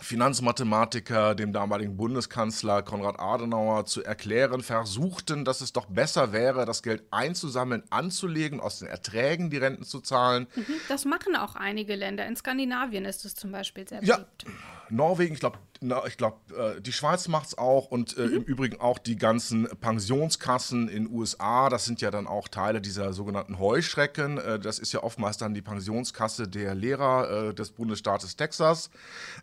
Finanzmathematiker 0.01 1.35
dem 1.35 1.53
damaligen 1.53 1.97
Bundeskanzler 1.97 2.83
Konrad 2.83 3.19
Adenauer 3.19 3.85
zu 3.85 4.05
erklären 4.05 4.63
versuchten, 4.63 5.45
dass 5.45 5.61
es 5.61 5.73
doch 5.73 5.87
besser 5.87 6.33
wäre, 6.33 6.67
das 6.67 6.85
Geld 6.85 7.03
einzusammeln, 7.11 7.83
anzulegen, 7.91 8.61
aus 8.61 8.79
den 8.79 8.87
Erträgen 8.87 9.51
die 9.51 9.57
Renten 9.57 9.83
zu 9.83 10.01
zahlen. 10.01 10.47
Mhm, 10.55 10.67
das 10.89 11.05
machen 11.05 11.35
auch 11.35 11.57
einige 11.57 11.97
Länder. 11.97 12.27
In 12.27 12.37
Skandinavien 12.37 13.05
ist 13.05 13.25
es 13.25 13.35
zum 13.35 13.51
Beispiel 13.51 13.89
sehr 13.89 14.01
beliebt. 14.01 14.45
Ja, 14.45 14.51
Norwegen, 14.91 15.35
ich 15.35 15.41
glaube, 15.41 15.59
ich 16.07 16.17
glaube, 16.17 16.37
äh, 16.57 16.81
die 16.81 16.93
Schweiz 16.93 17.29
macht 17.29 17.49
es 17.49 17.59
auch 17.59 17.87
und 17.87 18.17
äh, 18.17 18.27
mhm. 18.27 18.37
im 18.37 18.43
Übrigen 18.43 18.81
auch 18.81 18.99
die 18.99 19.17
ganzen 19.17 19.69
Pensionskassen 19.81 20.89
in 20.89 21.11
USA. 21.11 21.69
Das 21.69 21.85
sind 21.85 22.01
ja 22.01 22.11
dann 22.11 22.27
auch 22.27 22.49
Teile 22.49 22.81
dieser 22.81 23.13
sogenannten 23.13 23.59
Heuschrecken. 23.59 24.39
Äh, 24.39 24.59
das 24.59 24.79
ist 24.79 24.93
ja 24.93 25.03
oftmals 25.03 25.37
dann 25.37 25.55
die 25.55 25.63
Pensionskasse 25.63 26.49
der 26.49 26.75
Lehrer 26.75 27.53
des 27.53 27.71
Bundesstaates 27.71 28.37
Texas, 28.37 28.91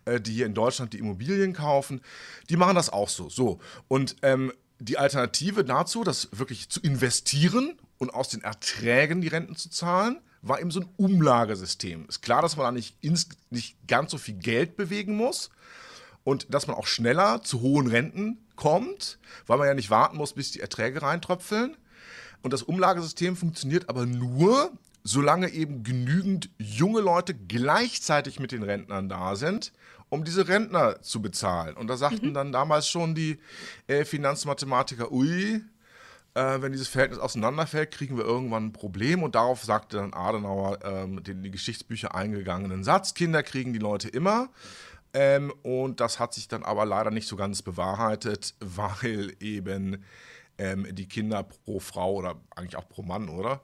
die 0.06 0.32
hier 0.32 0.46
in 0.46 0.54
Deutschland 0.54 0.92
die 0.92 0.98
Immobilien 0.98 1.52
kaufen. 1.52 2.00
Die 2.48 2.56
machen 2.56 2.74
das 2.74 2.90
auch 2.90 3.08
so. 3.08 3.28
So 3.28 3.58
und 3.88 4.16
ähm, 4.22 4.52
die 4.78 4.98
Alternative 4.98 5.64
dazu, 5.64 6.04
das 6.04 6.28
wirklich 6.32 6.68
zu 6.68 6.80
investieren 6.80 7.78
und 7.98 8.12
aus 8.12 8.28
den 8.28 8.42
Erträgen 8.42 9.20
die 9.20 9.28
Renten 9.28 9.56
zu 9.56 9.70
zahlen, 9.70 10.20
war 10.48 10.60
eben 10.60 10.70
so 10.70 10.80
ein 10.80 10.88
Umlagesystem. 10.96 12.06
Ist 12.08 12.22
klar, 12.22 12.42
dass 12.42 12.56
man 12.56 12.66
da 12.66 12.72
nicht, 12.72 12.96
ins, 13.02 13.28
nicht 13.50 13.76
ganz 13.86 14.10
so 14.10 14.18
viel 14.18 14.34
Geld 14.34 14.76
bewegen 14.76 15.16
muss 15.16 15.50
und 16.24 16.52
dass 16.52 16.66
man 16.66 16.76
auch 16.76 16.86
schneller 16.86 17.42
zu 17.42 17.60
hohen 17.60 17.86
Renten 17.86 18.38
kommt, 18.56 19.18
weil 19.46 19.58
man 19.58 19.68
ja 19.68 19.74
nicht 19.74 19.90
warten 19.90 20.16
muss, 20.16 20.32
bis 20.32 20.50
die 20.50 20.60
Erträge 20.60 21.02
reintröpfeln. 21.02 21.76
Und 22.42 22.52
das 22.52 22.62
Umlagesystem 22.62 23.36
funktioniert 23.36 23.88
aber 23.88 24.06
nur, 24.06 24.72
solange 25.04 25.50
eben 25.50 25.84
genügend 25.84 26.50
junge 26.58 27.00
Leute 27.00 27.34
gleichzeitig 27.34 28.40
mit 28.40 28.52
den 28.52 28.62
Rentnern 28.62 29.08
da 29.08 29.36
sind, 29.36 29.72
um 30.08 30.24
diese 30.24 30.48
Rentner 30.48 31.00
zu 31.02 31.22
bezahlen. 31.22 31.76
Und 31.76 31.88
da 31.88 31.96
sagten 31.96 32.30
mhm. 32.30 32.34
dann 32.34 32.52
damals 32.52 32.88
schon 32.88 33.14
die 33.14 33.38
äh, 33.86 34.04
Finanzmathematiker, 34.04 35.12
ui, 35.12 35.62
äh, 36.36 36.60
wenn 36.60 36.72
dieses 36.72 36.88
Verhältnis 36.88 37.18
auseinanderfällt, 37.18 37.90
kriegen 37.90 38.18
wir 38.18 38.24
irgendwann 38.24 38.66
ein 38.66 38.72
Problem. 38.72 39.22
Und 39.22 39.34
darauf 39.34 39.64
sagte 39.64 39.96
dann 39.96 40.12
Adenauer 40.12 40.78
ähm, 40.84 41.24
den 41.24 41.38
in 41.38 41.42
die 41.44 41.50
Geschichtsbücher 41.50 42.14
eingegangenen 42.14 42.84
Satz, 42.84 43.14
Kinder 43.14 43.42
kriegen 43.42 43.72
die 43.72 43.78
Leute 43.78 44.08
immer. 44.08 44.50
Ähm, 45.14 45.50
und 45.62 46.00
das 46.00 46.20
hat 46.20 46.34
sich 46.34 46.46
dann 46.46 46.62
aber 46.62 46.84
leider 46.84 47.10
nicht 47.10 47.26
so 47.26 47.36
ganz 47.36 47.62
bewahrheitet, 47.62 48.54
weil 48.60 49.34
eben 49.40 50.04
ähm, 50.58 50.86
die 50.94 51.08
Kinder 51.08 51.42
pro 51.42 51.80
Frau 51.80 52.12
oder 52.12 52.36
eigentlich 52.54 52.76
auch 52.76 52.88
pro 52.88 53.02
Mann, 53.02 53.30
oder? 53.30 53.62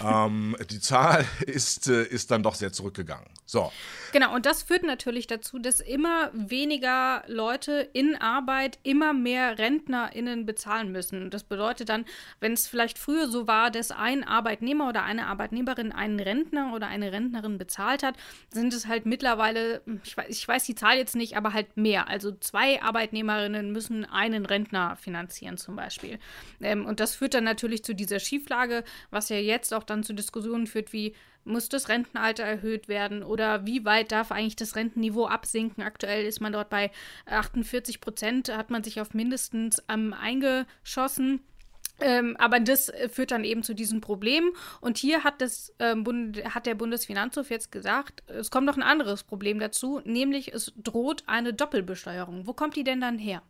Ähm, 0.00 0.56
die 0.70 0.80
Zahl 0.80 1.24
ist, 1.46 1.88
äh, 1.88 2.04
ist 2.04 2.30
dann 2.30 2.42
doch 2.42 2.54
sehr 2.54 2.72
zurückgegangen. 2.72 3.26
So. 3.46 3.72
Genau, 4.12 4.34
und 4.34 4.46
das 4.46 4.62
führt 4.62 4.82
natürlich 4.82 5.26
dazu, 5.26 5.58
dass 5.58 5.80
immer 5.80 6.30
weniger 6.32 7.22
Leute 7.26 7.88
in 7.92 8.16
Arbeit 8.16 8.78
immer 8.82 9.12
mehr 9.12 9.58
RentnerInnen 9.58 10.46
bezahlen 10.46 10.92
müssen. 10.92 11.30
Das 11.30 11.44
bedeutet 11.44 11.88
dann, 11.88 12.04
wenn 12.40 12.52
es 12.52 12.68
vielleicht 12.68 12.98
früher 12.98 13.28
so 13.28 13.46
war, 13.46 13.70
dass 13.70 13.90
ein 13.90 14.24
Arbeitnehmer 14.24 14.88
oder 14.88 15.02
eine 15.02 15.26
Arbeitnehmerin 15.26 15.92
einen 15.92 16.20
Rentner 16.20 16.72
oder 16.74 16.88
eine 16.88 17.12
Rentnerin 17.12 17.58
bezahlt 17.58 18.02
hat, 18.02 18.16
sind 18.50 18.72
es 18.72 18.86
halt 18.86 19.06
mittlerweile, 19.06 19.82
ich 20.04 20.16
weiß, 20.16 20.26
ich 20.28 20.46
weiß 20.46 20.64
die 20.64 20.74
Zahl 20.74 20.96
jetzt 20.96 21.16
nicht, 21.16 21.36
aber 21.36 21.52
halt 21.52 21.76
mehr. 21.76 22.08
Also 22.08 22.32
zwei 22.32 22.82
Arbeitnehmerinnen 22.82 23.72
müssen 23.72 24.04
einen 24.04 24.46
Rentner 24.46 24.96
finanzieren 24.96 25.56
zum 25.56 25.76
Beispiel. 25.76 26.18
Ähm, 26.60 26.86
und 26.86 27.00
das 27.00 27.14
führt 27.16 27.34
dann 27.34 27.44
natürlich 27.44 27.84
zu 27.84 27.94
dieser 27.94 28.20
Schieflage, 28.20 28.84
was 29.10 29.28
ja 29.28 29.36
jetzt 29.36 29.72
auch 29.72 29.84
dann 29.90 30.02
zu 30.02 30.14
Diskussionen 30.14 30.66
führt, 30.66 30.92
wie 30.92 31.14
muss 31.44 31.68
das 31.68 31.88
Rentenalter 31.88 32.44
erhöht 32.44 32.88
werden 32.88 33.22
oder 33.22 33.66
wie 33.66 33.84
weit 33.84 34.12
darf 34.12 34.30
eigentlich 34.30 34.56
das 34.56 34.76
Rentenniveau 34.76 35.26
absinken? 35.26 35.82
Aktuell 35.82 36.26
ist 36.26 36.40
man 36.40 36.52
dort 36.52 36.70
bei 36.70 36.90
48 37.26 38.00
Prozent, 38.00 38.54
hat 38.54 38.70
man 38.70 38.84
sich 38.84 39.00
auf 39.00 39.14
mindestens 39.14 39.82
ähm, 39.88 40.12
eingeschossen. 40.14 41.40
Ähm, 42.00 42.36
aber 42.38 42.60
das 42.60 42.92
führt 43.10 43.32
dann 43.32 43.42
eben 43.42 43.62
zu 43.62 43.74
diesem 43.74 44.00
Problem. 44.00 44.52
Und 44.80 44.98
hier 44.98 45.24
hat, 45.24 45.40
das, 45.40 45.74
ähm, 45.80 46.04
Bund, 46.04 46.44
hat 46.54 46.66
der 46.66 46.76
Bundesfinanzhof 46.76 47.50
jetzt 47.50 47.72
gesagt, 47.72 48.22
es 48.28 48.50
kommt 48.50 48.66
noch 48.66 48.76
ein 48.76 48.82
anderes 48.82 49.24
Problem 49.24 49.58
dazu, 49.58 50.00
nämlich 50.04 50.52
es 50.52 50.72
droht 50.76 51.24
eine 51.26 51.52
Doppelbesteuerung. 51.52 52.46
Wo 52.46 52.52
kommt 52.52 52.76
die 52.76 52.84
denn 52.84 53.00
dann 53.00 53.18
her? 53.18 53.42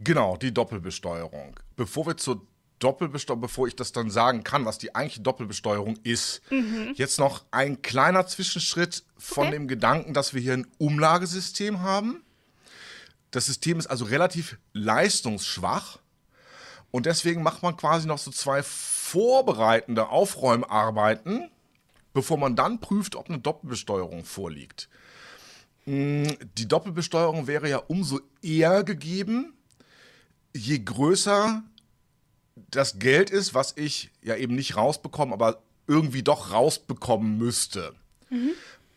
Genau, 0.00 0.36
die 0.36 0.54
Doppelbesteuerung. 0.54 1.58
Bevor 1.74 2.06
wir 2.06 2.16
zur 2.16 2.46
Doppelbesteuerung, 2.78 3.40
bevor 3.40 3.66
ich 3.66 3.76
das 3.76 3.92
dann 3.92 4.10
sagen 4.10 4.44
kann, 4.44 4.64
was 4.64 4.78
die 4.78 4.94
eigentliche 4.94 5.22
Doppelbesteuerung 5.22 5.96
ist. 6.02 6.42
Jetzt 6.94 7.18
noch 7.18 7.44
ein 7.50 7.82
kleiner 7.82 8.26
Zwischenschritt 8.26 9.04
von 9.16 9.48
Okay. 9.48 9.56
dem 9.56 9.68
Gedanken, 9.68 10.14
dass 10.14 10.34
wir 10.34 10.40
hier 10.40 10.54
ein 10.54 10.66
Umlagesystem 10.78 11.80
haben. 11.80 12.22
Das 13.30 13.46
System 13.46 13.78
ist 13.78 13.86
also 13.88 14.04
relativ 14.06 14.58
leistungsschwach 14.72 15.98
und 16.90 17.06
deswegen 17.06 17.42
macht 17.42 17.62
man 17.62 17.76
quasi 17.76 18.06
noch 18.06 18.18
so 18.18 18.30
zwei 18.30 18.62
vorbereitende 18.62 20.08
Aufräumarbeiten, 20.08 21.50
bevor 22.14 22.38
man 22.38 22.56
dann 22.56 22.80
prüft, 22.80 23.16
ob 23.16 23.28
eine 23.28 23.38
Doppelbesteuerung 23.38 24.24
vorliegt. 24.24 24.88
Mm, 25.84 26.24
Die 26.56 26.68
Doppelbesteuerung 26.68 27.46
wäre 27.46 27.68
ja 27.68 27.78
umso 27.78 28.20
eher 28.42 28.82
gegeben, 28.84 29.52
je 30.54 30.78
größer 30.78 31.62
das 32.70 32.98
Geld 32.98 33.30
ist, 33.30 33.54
was 33.54 33.74
ich 33.76 34.10
ja 34.22 34.36
eben 34.36 34.54
nicht 34.54 34.76
rausbekomme, 34.76 35.32
aber 35.32 35.62
irgendwie 35.86 36.22
doch 36.22 36.52
rausbekommen 36.52 37.38
müsste. 37.38 37.94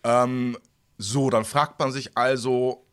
Ähm, 0.03 0.57
so, 0.97 1.29
dann 1.29 1.45
fragt 1.45 1.79
man 1.79 1.91
sich 1.91 2.17
also 2.17 2.85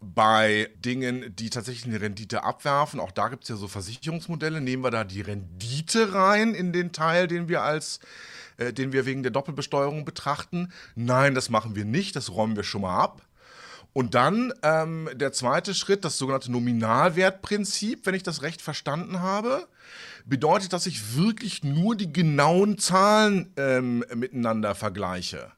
bei 0.00 0.70
Dingen, 0.76 1.34
die 1.36 1.50
tatsächlich 1.50 1.86
eine 1.86 2.00
Rendite 2.00 2.42
abwerfen, 2.42 2.98
auch 2.98 3.12
da 3.12 3.28
gibt 3.28 3.44
es 3.44 3.50
ja 3.50 3.56
so 3.56 3.68
Versicherungsmodelle, 3.68 4.60
nehmen 4.60 4.82
wir 4.82 4.90
da 4.90 5.04
die 5.04 5.20
Rendite 5.20 6.12
rein 6.12 6.54
in 6.54 6.72
den 6.72 6.92
Teil, 6.92 7.28
den 7.28 7.48
wir 7.48 7.62
als 7.62 8.00
äh, 8.56 8.72
den 8.72 8.92
wir 8.92 9.06
wegen 9.06 9.22
der 9.22 9.32
Doppelbesteuerung 9.32 10.04
betrachten. 10.04 10.72
Nein, 10.94 11.34
das 11.34 11.48
machen 11.48 11.74
wir 11.74 11.84
nicht, 11.84 12.16
das 12.16 12.30
räumen 12.30 12.56
wir 12.56 12.64
schon 12.64 12.82
mal 12.82 12.98
ab. 12.98 13.22
Und 13.92 14.14
dann 14.14 14.52
ähm, 14.62 15.08
der 15.14 15.32
zweite 15.32 15.74
Schritt, 15.74 16.04
das 16.04 16.16
sogenannte 16.16 16.50
Nominalwertprinzip, 16.50 18.06
wenn 18.06 18.14
ich 18.14 18.22
das 18.22 18.42
recht 18.42 18.62
verstanden 18.62 19.20
habe, 19.20 19.68
bedeutet, 20.24 20.72
dass 20.72 20.86
ich 20.86 21.16
wirklich 21.16 21.64
nur 21.64 21.96
die 21.96 22.12
genauen 22.12 22.78
Zahlen 22.78 23.52
ähm, 23.56 24.04
miteinander 24.14 24.74
vergleiche. 24.74 25.52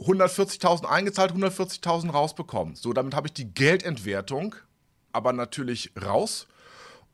140.000 0.00 0.84
eingezahlt, 0.86 1.32
140.000 1.32 2.10
rausbekommen. 2.10 2.74
So, 2.74 2.92
damit 2.92 3.14
habe 3.14 3.28
ich 3.28 3.32
die 3.32 3.52
Geldentwertung, 3.52 4.56
aber 5.12 5.32
natürlich 5.32 5.92
raus. 6.02 6.48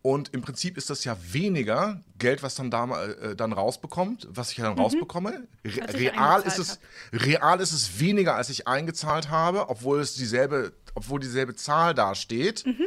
Und 0.02 0.33
im 0.33 0.40
Prinzip 0.40 0.79
ist 0.79 0.88
das 0.88 1.05
ja 1.05 1.14
weniger 1.31 2.00
Geld, 2.19 2.43
was 2.43 2.55
dann, 2.55 2.71
da, 2.71 3.05
äh, 3.05 3.37
dann 3.37 3.52
rausbekommt, 3.52 4.29
was 4.31 4.50
ich 4.50 4.57
dann 4.57 4.79
rausbekomme. 4.79 5.31
Re 5.31 5.40
Mhm. 5.62 5.83
Als 5.83 5.95
ich 5.95 6.00
real, 6.00 6.43
ist 6.43 6.59
es, 6.59 6.79
real 7.12 7.61
ist 7.61 7.73
es 7.73 8.00
weniger, 8.00 8.35
als 8.35 8.49
ich 8.49 8.67
eingezahlt 8.67 9.29
habe, 9.29 9.69
obwohl 9.69 10.00
es 10.00 10.14
dieselbe, 10.14 10.73
obwohl 10.95 11.21
dieselbe 11.21 11.55
Zahl 11.55 11.95
dasteht. 11.95 12.64
Mhm. 12.64 12.87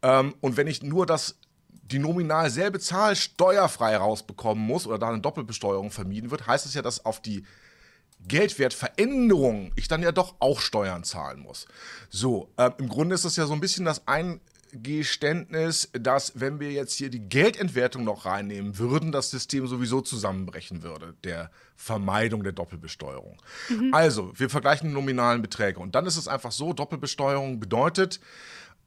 Ähm, 0.00 0.34
und 0.40 0.56
wenn 0.56 0.68
ich 0.68 0.82
nur 0.82 1.04
das, 1.04 1.36
die 1.90 1.98
nominal 1.98 2.50
selbe 2.50 2.78
Zahl 2.78 3.16
steuerfrei 3.16 3.96
rausbekommen 3.96 4.64
muss 4.64 4.86
oder 4.86 4.98
da 4.98 5.08
eine 5.08 5.20
Doppelbesteuerung 5.20 5.90
vermieden 5.90 6.30
wird, 6.30 6.46
heißt 6.46 6.66
es 6.66 6.74
ja, 6.74 6.82
dass 6.82 7.04
auf 7.04 7.20
die 7.20 7.44
Geldwertveränderung 8.26 9.72
ich 9.76 9.88
dann 9.88 10.02
ja 10.02 10.12
doch 10.12 10.36
auch 10.40 10.60
Steuern 10.60 11.04
zahlen 11.04 11.40
muss. 11.40 11.66
So, 12.10 12.52
ähm, 12.58 12.72
im 12.78 12.88
Grunde 12.88 13.14
ist 13.14 13.24
das 13.24 13.36
ja 13.36 13.46
so 13.46 13.54
ein 13.54 13.60
bisschen 13.60 13.84
das 13.84 14.02
Eingeständnis, 14.06 15.88
dass 15.92 16.32
wenn 16.34 16.58
wir 16.60 16.72
jetzt 16.72 16.94
hier 16.94 17.10
die 17.10 17.20
Geldentwertung 17.20 18.04
noch 18.04 18.26
reinnehmen 18.26 18.76
würden, 18.78 19.12
das 19.12 19.30
System 19.30 19.66
sowieso 19.66 20.00
zusammenbrechen 20.00 20.82
würde, 20.82 21.14
der 21.24 21.50
Vermeidung 21.76 22.42
der 22.42 22.52
Doppelbesteuerung. 22.52 23.40
Also, 23.92 24.32
wir 24.34 24.50
vergleichen 24.50 24.88
die 24.88 24.94
nominalen 24.94 25.40
Beträge 25.40 25.78
und 25.78 25.94
dann 25.94 26.06
ist 26.06 26.16
es 26.16 26.28
einfach 26.28 26.52
so, 26.52 26.72
Doppelbesteuerung 26.72 27.60
bedeutet, 27.60 28.20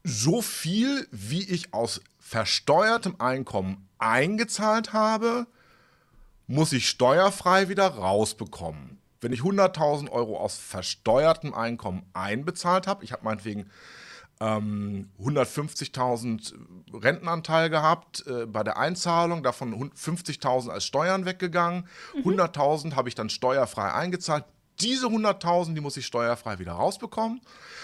so 0.03 0.41
viel, 0.41 1.07
wie 1.11 1.43
ich 1.43 1.73
aus 1.73 2.01
versteuertem 2.31 3.17
Einkommen 3.19 3.89
eingezahlt 3.99 4.93
habe, 4.93 5.47
muss 6.47 6.71
ich 6.71 6.87
steuerfrei 6.87 7.67
wieder 7.67 7.87
rausbekommen. 7.87 8.99
Wenn 9.19 9.33
ich 9.33 9.41
100.000 9.41 10.09
Euro 10.09 10.37
aus 10.39 10.57
versteuertem 10.57 11.53
Einkommen 11.53 12.03
einbezahlt 12.13 12.87
habe, 12.87 13.03
ich 13.03 13.11
habe 13.11 13.25
meinetwegen 13.25 13.69
ähm, 14.39 15.09
150.000 15.19 16.53
Rentenanteil 16.93 17.69
gehabt 17.69 18.25
äh, 18.25 18.45
bei 18.45 18.63
der 18.63 18.77
Einzahlung, 18.77 19.43
davon 19.43 19.73
hun- 19.75 19.91
50.000 19.91 20.69
als 20.69 20.85
Steuern 20.85 21.25
weggegangen, 21.25 21.85
100.000 22.23 22.95
habe 22.95 23.09
ich 23.09 23.15
dann 23.15 23.29
steuerfrei 23.29 23.91
eingezahlt. 23.93 24.45
Diese 24.79 25.07
100.000, 25.07 25.73
die 25.73 25.81
muss 25.81 25.97
ich 25.97 26.05
steuerfrei 26.05 26.59
wieder 26.59 26.71
rausbekommen. 26.71 27.41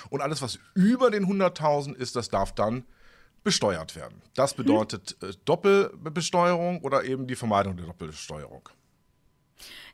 Und 0.10 0.22
alles, 0.22 0.42
was 0.42 0.58
über 0.74 1.12
den 1.12 1.25
100.000 1.25 1.96
ist, 1.96 2.16
das 2.16 2.30
darf 2.30 2.54
dann 2.56 2.86
besteuert 3.48 3.96
werden. 3.96 4.22
Das 4.36 4.54
bedeutet 4.54 5.16
äh, 5.24 5.32
Doppelbesteuerung 5.46 6.82
oder 6.82 7.06
eben 7.06 7.27
die 7.27 7.36
Vermeidung 7.38 7.77
der 7.77 7.86
Doppelbesteuerung. 7.86 8.68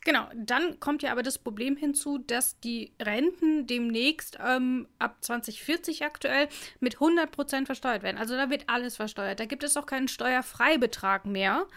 Genau, 0.04 0.28
dann 0.36 0.80
kommt 0.80 1.04
ja 1.04 1.12
aber 1.12 1.22
das 1.22 1.38
Problem 1.38 1.78
hinzu, 1.78 2.18
dass 2.18 2.60
die 2.62 2.94
Renten 3.00 3.68
demnächst 3.68 4.40
ähm, 4.44 4.88
ab 4.98 5.18
2040 5.24 6.04
aktuell 6.04 6.50
mit 6.80 6.98
100% 6.98 7.68
versteuert 7.68 8.02
werden. 8.02 8.18
Also 8.18 8.36
da 8.36 8.50
wird 8.50 8.64
alles 8.70 8.96
versteuert. 8.96 9.40
Da 9.40 9.46
gibt 9.46 9.64
es 9.64 9.78
auch 9.78 9.86
keinen 9.86 10.08
Steuerfreibetrag 10.08 11.28
mehr, 11.28 11.68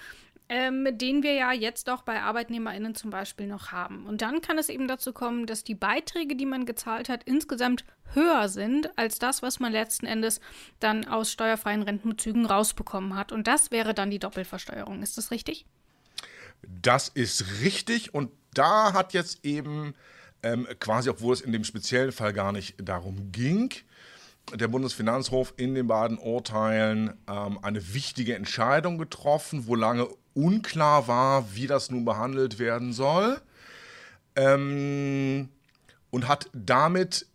ähm, 0.48 0.86
den 0.92 1.22
wir 1.22 1.34
ja 1.34 1.52
jetzt 1.52 1.90
auch 1.90 2.02
bei 2.02 2.20
ArbeitnehmerInnen 2.20 2.94
zum 2.94 3.10
Beispiel 3.10 3.46
noch 3.46 3.72
haben. 3.72 4.06
Und 4.06 4.22
dann 4.22 4.40
kann 4.40 4.58
es 4.58 4.68
eben 4.68 4.86
dazu 4.86 5.12
kommen, 5.12 5.46
dass 5.46 5.64
die 5.64 5.74
Beiträge, 5.74 6.36
die 6.36 6.46
man 6.46 6.66
gezahlt 6.66 7.08
hat, 7.08 7.24
insgesamt 7.24 7.84
höher 8.12 8.48
sind 8.48 8.96
als 8.96 9.18
das, 9.18 9.42
was 9.42 9.58
man 9.58 9.72
letzten 9.72 10.06
Endes 10.06 10.40
dann 10.78 11.06
aus 11.06 11.32
steuerfreien 11.32 11.82
Rentenbezügen 11.82 12.46
rausbekommen 12.46 13.16
hat. 13.16 13.32
Und 13.32 13.46
das 13.46 13.70
wäre 13.70 13.94
dann 13.94 14.10
die 14.10 14.20
Doppelversteuerung. 14.20 15.02
Ist 15.02 15.18
das 15.18 15.30
richtig? 15.30 15.66
Das 16.62 17.08
ist 17.08 17.60
richtig 17.60 18.14
und 18.14 18.30
da 18.54 18.92
hat 18.92 19.12
jetzt 19.12 19.44
eben 19.44 19.94
ähm, 20.42 20.66
quasi, 20.80 21.10
obwohl 21.10 21.34
es 21.34 21.40
in 21.40 21.52
dem 21.52 21.64
speziellen 21.64 22.12
Fall 22.12 22.32
gar 22.32 22.52
nicht 22.52 22.76
darum 22.78 23.32
ging, 23.32 23.70
der 24.54 24.68
Bundesfinanzhof 24.68 25.54
in 25.56 25.74
den 25.74 25.88
beiden 25.88 26.18
Urteilen 26.18 27.14
ähm, 27.28 27.58
eine 27.62 27.94
wichtige 27.94 28.36
Entscheidung 28.36 28.96
getroffen, 28.96 29.66
wo 29.66 29.74
lange 29.74 30.08
unklar 30.36 31.08
war, 31.08 31.54
wie 31.54 31.66
das 31.66 31.90
nun 31.90 32.04
behandelt 32.04 32.58
werden 32.58 32.92
soll. 32.92 33.40
Ähm, 34.36 35.48
und 36.10 36.28
hat 36.28 36.50
damit 36.52 37.26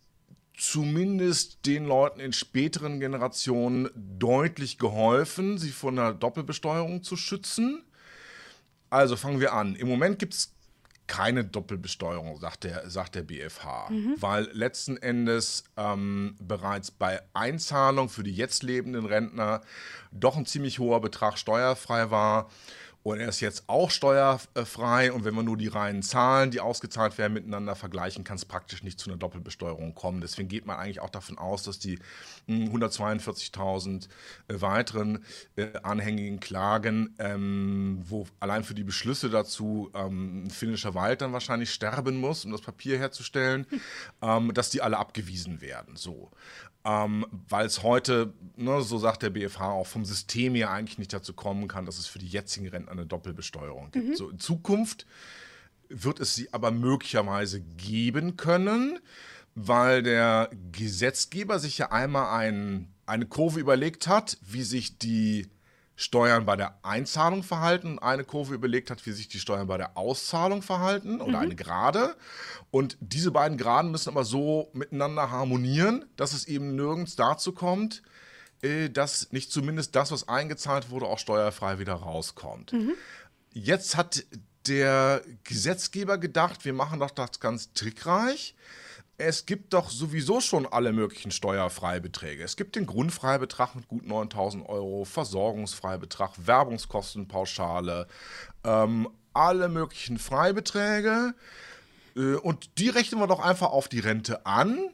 zumindest 0.55 1.65
den 1.65 1.86
Leuten 1.86 2.20
in 2.20 2.34
späteren 2.34 3.00
Generationen 3.00 3.89
deutlich 3.96 4.77
geholfen, 4.77 5.58
sie 5.58 5.72
von 5.72 5.96
der 5.96 6.13
Doppelbesteuerung 6.13 7.01
zu 7.01 7.17
schützen. 7.17 7.84
Also 8.91 9.15
fangen 9.15 9.39
wir 9.39 9.53
an. 9.53 9.75
Im 9.75 9.88
Moment 9.88 10.20
gibt 10.20 10.36
es 10.36 10.53
keine 11.08 11.43
Doppelbesteuerung, 11.43 12.39
sagt 12.39 12.63
der, 12.63 12.89
sagt 12.89 13.15
der 13.15 13.24
BFH, 13.24 13.89
weil 14.17 14.48
letzten 14.53 14.96
Endes 14.96 15.65
ähm, 15.75 16.36
bereits 16.39 16.91
bei 16.91 17.22
Einzahlung 17.34 18.08
für 18.08 18.24
die 18.24 18.34
jetzt 18.34 18.63
lebenden 18.63 19.05
Rentner 19.05 19.62
doch 20.12 20.38
ein 20.38 20.46
ziemlich 20.46 20.79
hoher 20.79 21.01
Betrag 21.01 21.38
steuerfrei 21.38 22.12
war. 22.12 22.50
Und 23.03 23.20
er 23.20 23.29
ist 23.29 23.39
jetzt 23.39 23.63
auch 23.67 23.89
steuerfrei. 23.89 25.12
Und 25.12 25.25
wenn 25.25 25.34
wir 25.34 25.43
nur 25.43 25.58
die 25.58 25.67
reinen 25.67 26.03
Zahlen, 26.03 26.51
die 26.51 26.60
ausgezahlt 26.60 27.17
werden, 27.17 27.34
miteinander 27.34 27.75
vergleichen, 27.75 28.24
kann 28.24 28.36
es 28.36 28.46
praktisch 28.46 28.84
nicht 28.84 29.00
zu 29.00 29.10
einer 29.10 29.17
Doppelbesteuerung 29.17 29.96
kommen. 29.96 30.22
Deswegen 30.22 30.50
geht 30.50 30.65
man 30.65 30.77
eigentlich 30.77 31.00
auch 31.00 31.10
davon 31.10 31.38
aus, 31.38 31.63
dass 31.63 31.79
die 31.79 31.98
mh, 32.48 32.72
142.000 32.72 34.08
äh, 34.48 34.62
weiteren 34.62 35.25
äh, 35.55 35.70
anhängigen 35.81 36.39
Klagen, 36.39 37.15
ähm, 37.17 38.03
wo 38.08 38.27
allein 38.39 38.63
für 38.63 38.75
die 38.75 38.84
Beschlüsse 38.84 39.29
dazu 39.29 39.91
ähm, 39.96 40.46
ein 40.46 40.50
finnischer 40.51 40.93
Wald 40.93 41.22
dann 41.22 41.34
wahrscheinlich 41.34 41.72
sterben 41.74 42.17
muss, 42.17 42.46
um 42.46 42.51
das 42.51 42.62
Papier 42.62 43.00
herzustellen, 43.00 43.65
ähm, 44.22 44.53
dass 44.53 44.70
die 44.70 44.81
alle 44.81 44.98
abgewiesen 44.98 45.62
werden. 45.62 45.96
So. 45.96 46.29
Ähm, 46.84 47.26
Weil 47.48 47.66
es 47.66 47.84
heute, 47.84 48.34
ne, 48.56 48.82
so 48.82 48.98
sagt 48.98 49.22
der 49.24 49.30
BFH, 49.30 49.72
auch 49.72 49.88
vom 49.88 50.04
System 50.04 50.56
her 50.56 50.72
eigentlich 50.72 50.98
nicht 50.98 51.14
dazu 51.14 51.34
kommen 51.34 51.68
kann, 51.68 51.86
dass 51.86 52.00
es 52.00 52.08
für 52.08 52.20
die 52.20 52.28
jetzigen 52.28 52.68
Rentner 52.68 52.92
eine 52.94 53.06
Doppelbesteuerung 53.06 53.92
gibt. 53.92 54.18
So 54.18 54.30
in 54.30 54.40
Zukunft 54.40 55.06
wird 55.90 56.20
es 56.20 56.36
sie 56.36 56.52
aber 56.54 56.72
möglicherweise 56.72 57.62
geben 57.62 58.38
können, 58.38 59.00
weil 59.54 60.02
der 60.02 60.50
Gesetzgeber 60.72 61.60
sich 61.60 61.78
ja 61.78 61.92
einmal 61.92 62.40
ein, 62.40 62.88
eine 63.06 63.26
Kurve 63.26 63.60
überlegt 63.60 64.08
hat, 64.08 64.38
wie 64.42 64.64
sich 64.64 64.98
die 64.98 65.48
Steuern 66.01 66.46
bei 66.46 66.55
der 66.55 66.79
Einzahlung 66.84 67.43
verhalten 67.43 67.93
und 67.93 68.00
eine 68.00 68.24
Kurve 68.24 68.55
überlegt 68.55 68.89
hat, 68.89 69.05
wie 69.05 69.12
sich 69.12 69.27
die 69.27 69.39
Steuern 69.39 69.67
bei 69.67 69.77
der 69.77 69.96
Auszahlung 69.98 70.63
verhalten 70.63 71.22
oder 71.22 71.39
eine 71.39 71.55
Gerade. 71.55 72.15
Und 72.72 72.98
diese 73.00 73.29
beiden 73.29 73.58
Geraden 73.58 73.91
müssen 73.91 74.10
aber 74.10 74.25
so 74.25 74.72
miteinander 74.74 75.29
harmonieren, 75.29 76.05
dass 76.15 76.34
es 76.34 76.48
eben 76.48 76.75
nirgends 76.75 77.15
dazu 77.15 77.51
kommt, 77.51 78.01
äh, 78.63 78.89
dass 78.89 79.31
nicht 79.31 79.51
zumindest 79.51 79.96
das, 79.96 80.12
was 80.12 80.27
eingezahlt 80.27 80.89
wurde, 80.89 81.05
auch 81.05 81.20
steuerfrei 81.20 81.77
wieder 81.77 81.93
rauskommt. 81.93 82.72
Jetzt 83.53 83.96
hat 83.96 84.24
der 84.67 85.22
Gesetzgeber 85.43 86.17
gedacht, 86.17 86.65
wir 86.65 86.74
machen 86.74 87.00
doch 87.00 87.12
das 87.12 87.39
ganz 87.39 87.74
trickreich. 87.74 88.55
Es 89.22 89.46
gibt 89.46 89.74
doch 89.74 89.90
sowieso 89.90 90.42
schon 90.42 90.66
alle 90.66 90.92
möglichen 90.94 91.32
Steuerfreibeträge. 91.32 92.44
Es 92.44 92.56
gibt 92.56 92.75
den 92.75 92.86
Grundfreibetrag 92.86 93.75
mit 93.75 93.88
gut 93.88 94.06
9000 94.06 94.68
Euro, 94.68 95.06
Versorgungsfreibetrag, 95.06 96.32
Werbungskostenpauschale, 96.46 98.08
ähm, 98.63 99.10
alle 99.34 99.70
möglichen 99.70 100.18
Freibeträge. 100.18 101.36
Äh, 102.16 102.36
und 102.36 102.78
die 102.78 102.90
rechnen 102.90 103.20
wir 103.22 103.28
doch 103.28 103.40
einfach 103.40 103.72
auf 103.72 103.88
die 103.88 104.00
Rente 104.00 104.46
an. 104.46 104.90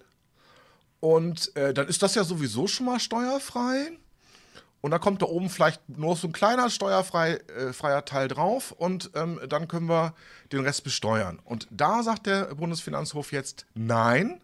Und 0.99 1.55
äh, 1.55 1.73
dann 1.73 1.87
ist 1.87 2.03
das 2.03 2.15
ja 2.15 2.23
sowieso 2.23 2.67
schon 2.67 2.87
mal 2.87 2.99
steuerfrei. 2.99 3.91
Und 4.81 4.91
da 4.91 4.99
kommt 4.99 5.21
da 5.21 5.25
oben 5.25 5.49
vielleicht 5.49 5.89
nur 5.89 6.15
so 6.15 6.27
ein 6.27 6.33
kleiner 6.33 6.69
steuerfreier 6.69 7.39
äh, 7.97 8.01
Teil 8.03 8.27
drauf 8.27 8.71
und 8.71 9.09
ähm, 9.15 9.39
dann 9.49 9.67
können 9.67 9.89
wir 9.89 10.13
den 10.51 10.61
Rest 10.61 10.83
besteuern. 10.83 11.39
Und 11.43 11.67
da 11.71 12.03
sagt 12.03 12.27
der 12.27 12.55
Bundesfinanzhof 12.55 13.31
jetzt 13.31 13.65
nein. 13.73 14.39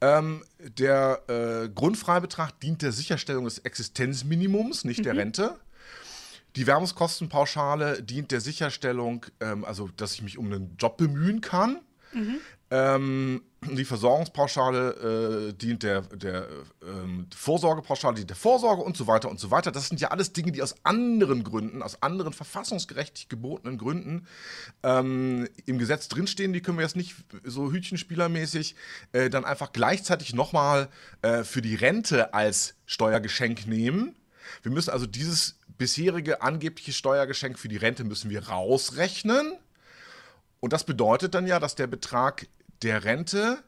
Ähm, 0.00 0.44
der 0.58 1.22
äh, 1.28 1.68
Grundfreibetrag 1.68 2.60
dient 2.60 2.82
der 2.82 2.92
Sicherstellung 2.92 3.44
des 3.44 3.58
Existenzminimums, 3.58 4.84
nicht 4.84 5.00
mhm. 5.00 5.04
der 5.04 5.16
Rente. 5.16 5.56
Die 6.56 6.66
Werbungskostenpauschale 6.66 8.02
dient 8.02 8.30
der 8.30 8.40
Sicherstellung, 8.40 9.26
ähm, 9.40 9.64
also 9.64 9.88
dass 9.96 10.14
ich 10.14 10.22
mich 10.22 10.38
um 10.38 10.46
einen 10.46 10.76
Job 10.78 10.96
bemühen 10.96 11.40
kann. 11.40 11.80
Mhm. 12.12 12.36
Ähm, 12.70 13.42
die 13.62 13.84
Versorgungspauschale 13.84 15.48
äh, 15.48 15.52
dient 15.52 15.82
der, 15.82 16.02
der 16.02 16.46
ähm, 16.82 17.26
Vorsorgepauschale 17.34 18.14
dient 18.16 18.30
der 18.30 18.36
Vorsorge 18.36 18.82
und 18.82 18.96
so 18.96 19.06
weiter 19.06 19.28
und 19.30 19.40
so 19.40 19.50
weiter. 19.50 19.72
Das 19.72 19.88
sind 19.88 20.00
ja 20.00 20.08
alles 20.08 20.32
Dinge, 20.32 20.52
die 20.52 20.62
aus 20.62 20.76
anderen 20.84 21.42
Gründen, 21.44 21.82
aus 21.82 22.02
anderen 22.02 22.32
verfassungsgerecht 22.32 23.28
gebotenen 23.28 23.78
Gründen 23.78 24.26
ähm, 24.82 25.48
im 25.66 25.78
Gesetz 25.78 26.08
drinstehen. 26.08 26.52
Die 26.52 26.60
können 26.60 26.78
wir 26.78 26.84
jetzt 26.84 26.94
nicht 26.94 27.16
so 27.42 27.72
hütchenspielermäßig 27.72 28.76
äh, 29.12 29.28
dann 29.28 29.44
einfach 29.44 29.72
gleichzeitig 29.72 30.34
nochmal 30.34 30.88
äh, 31.22 31.42
für 31.42 31.62
die 31.62 31.74
Rente 31.74 32.34
als 32.34 32.74
Steuergeschenk 32.86 33.66
nehmen. 33.66 34.14
Wir 34.62 34.70
müssen 34.70 34.90
also 34.90 35.06
dieses 35.06 35.56
bisherige 35.78 36.42
angebliche 36.42 36.92
Steuergeschenk 36.92 37.58
für 37.58 37.68
die 37.68 37.76
Rente 37.76 38.04
müssen 38.04 38.30
wir 38.30 38.48
rausrechnen. 38.48 39.54
Und 40.60 40.72
das 40.72 40.84
bedeutet 40.84 41.34
dann 41.34 41.46
ja, 41.46 41.60
dass 41.60 41.74
der 41.76 41.86
Betrag 41.86 42.46
der 42.82 43.04
Rente, 43.04 43.62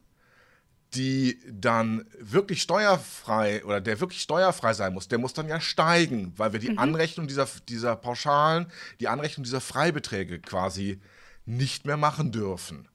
die 0.95 1.39
dann 1.49 2.05
wirklich 2.19 2.63
steuerfrei 2.63 3.65
oder 3.65 3.81
der 3.81 4.01
wirklich 4.01 4.23
steuerfrei 4.23 4.73
sein 4.73 4.93
muss, 4.93 5.09
der 5.09 5.19
muss 5.19 5.35
dann 5.35 5.49
ja 5.49 5.61
steigen, 5.61 6.33
weil 6.37 6.53
wir 6.53 6.61
die 6.61 6.71
mhm. 6.71 6.79
Anrechnung 6.79 7.29
dieser, 7.29 7.47
dieser 7.69 7.95
Pauschalen, 7.97 8.67
die 8.99 9.09
Anrechnung 9.09 9.45
dieser 9.45 9.61
Freibeträge 9.61 10.41
quasi 10.41 11.01
nicht 11.47 11.87
mehr 11.87 11.97
machen 11.97 12.33
dürfen. 12.33 12.89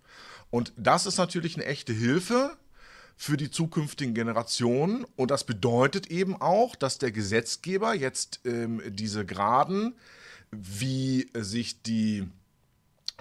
Und 0.49 0.73
das 0.77 1.05
ist 1.05 1.17
natürlich 1.17 1.55
eine 1.55 1.65
echte 1.65 1.93
Hilfe 1.93 2.57
für 3.17 3.37
die 3.37 3.49
zukünftigen 3.49 4.13
Generationen. 4.13 5.05
Und 5.15 5.31
das 5.31 5.45
bedeutet 5.45 6.07
eben 6.07 6.39
auch, 6.41 6.75
dass 6.75 6.97
der 6.97 7.11
Gesetzgeber 7.11 7.93
jetzt 7.93 8.41
ähm, 8.45 8.81
diese 8.87 9.25
Graden, 9.25 9.95
wie 10.51 11.29
sich 11.33 11.81
die 11.81 12.27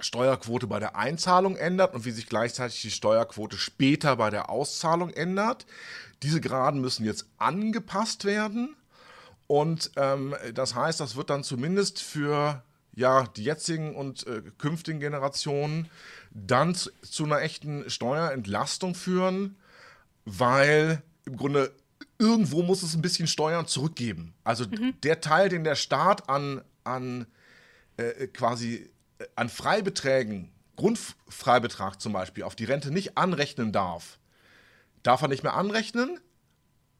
Steuerquote 0.00 0.66
bei 0.66 0.80
der 0.80 0.96
Einzahlung 0.96 1.56
ändert 1.56 1.94
und 1.94 2.04
wie 2.04 2.10
sich 2.10 2.26
gleichzeitig 2.26 2.82
die 2.82 2.90
Steuerquote 2.90 3.56
später 3.56 4.16
bei 4.16 4.30
der 4.30 4.50
Auszahlung 4.50 5.10
ändert. 5.10 5.66
Diese 6.22 6.40
Graden 6.40 6.80
müssen 6.80 7.04
jetzt 7.04 7.26
angepasst 7.38 8.24
werden. 8.24 8.76
Und 9.46 9.92
ähm, 9.96 10.34
das 10.54 10.74
heißt, 10.74 11.00
das 11.00 11.16
wird 11.16 11.30
dann 11.30 11.44
zumindest 11.44 12.02
für 12.02 12.62
ja, 12.96 13.24
die 13.36 13.44
jetzigen 13.44 13.94
und 13.94 14.26
äh, 14.26 14.42
künftigen 14.58 15.00
Generationen 15.00 15.88
dann 16.30 16.74
zu, 16.74 16.90
zu, 17.02 17.24
einer 17.24 17.42
echten 17.42 17.88
Steuerentlastung 17.90 18.94
führen, 18.94 19.56
weil 20.24 21.02
im 21.24 21.36
Grunde 21.36 21.72
irgendwo 22.18 22.62
muss 22.62 22.82
es 22.82 22.94
ein 22.94 23.02
bisschen 23.02 23.26
Steuern 23.26 23.66
zurückgeben. 23.66 24.34
Also 24.44 24.64
mhm. 24.64 24.94
der 25.02 25.20
Teil, 25.20 25.48
den 25.48 25.64
der 25.64 25.74
Staat 25.74 26.28
an, 26.28 26.62
an 26.84 27.26
äh, 27.96 28.28
quasi 28.28 28.90
an 29.36 29.48
Freibeträgen, 29.48 30.50
Grundfreibetrag 30.76 32.00
zum 32.00 32.12
Beispiel, 32.12 32.44
auf 32.44 32.56
die 32.56 32.64
Rente 32.64 32.90
nicht 32.90 33.16
anrechnen 33.16 33.72
darf, 33.72 34.18
darf 35.02 35.22
er 35.22 35.28
nicht 35.28 35.42
mehr 35.42 35.54
anrechnen, 35.54 36.20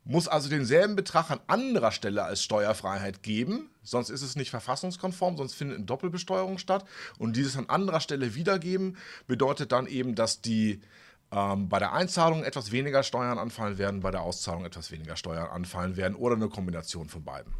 muss 0.05 0.29
also 0.29 0.51
denselben 0.51 0.97
Betrag 0.97 1.31
an 1.31 1.41
anderer 1.47 1.91
Stelle 1.91 2.23
als 2.25 2.43
Steuerfreiheit 2.43 3.23
geben, 3.23 3.71
sonst 3.83 4.11
ist 4.11 4.23
es 4.23 4.37
nicht 4.37 4.51
verfassungskonform, 4.51 5.39
sonst 5.39 5.55
findet 5.55 5.79
eine 5.79 5.87
Doppelbesteuerung 5.87 6.59
statt. 6.59 6.85
Und 7.19 7.37
dieses 7.37 7.57
an 7.57 7.71
anderer 7.71 8.01
Stelle 8.01 8.35
wiedergeben 8.35 8.99
bedeutet 9.27 9.73
dann 9.73 9.87
eben, 9.87 10.15
dass 10.15 10.43
die 10.43 10.83
ähm, 11.33 11.71
bei 11.71 11.79
der 11.79 11.95
Einzahlung 11.95 12.45
etwas 12.45 12.71
weniger 12.71 13.03
Steuern 13.03 13.39
anfallen 13.39 13.79
werden, 13.79 14.01
bei 14.01 14.11
der 14.11 14.21
Auszahlung 14.23 14.67
etwas 14.67 14.91
weniger 14.91 15.17
Steuern 15.17 15.49
anfallen 15.49 15.97
werden 15.97 16.17
oder 16.17 16.37
eine 16.37 16.51
Kombination 16.51 17.09
von 17.09 17.25
beiden. 17.25 17.55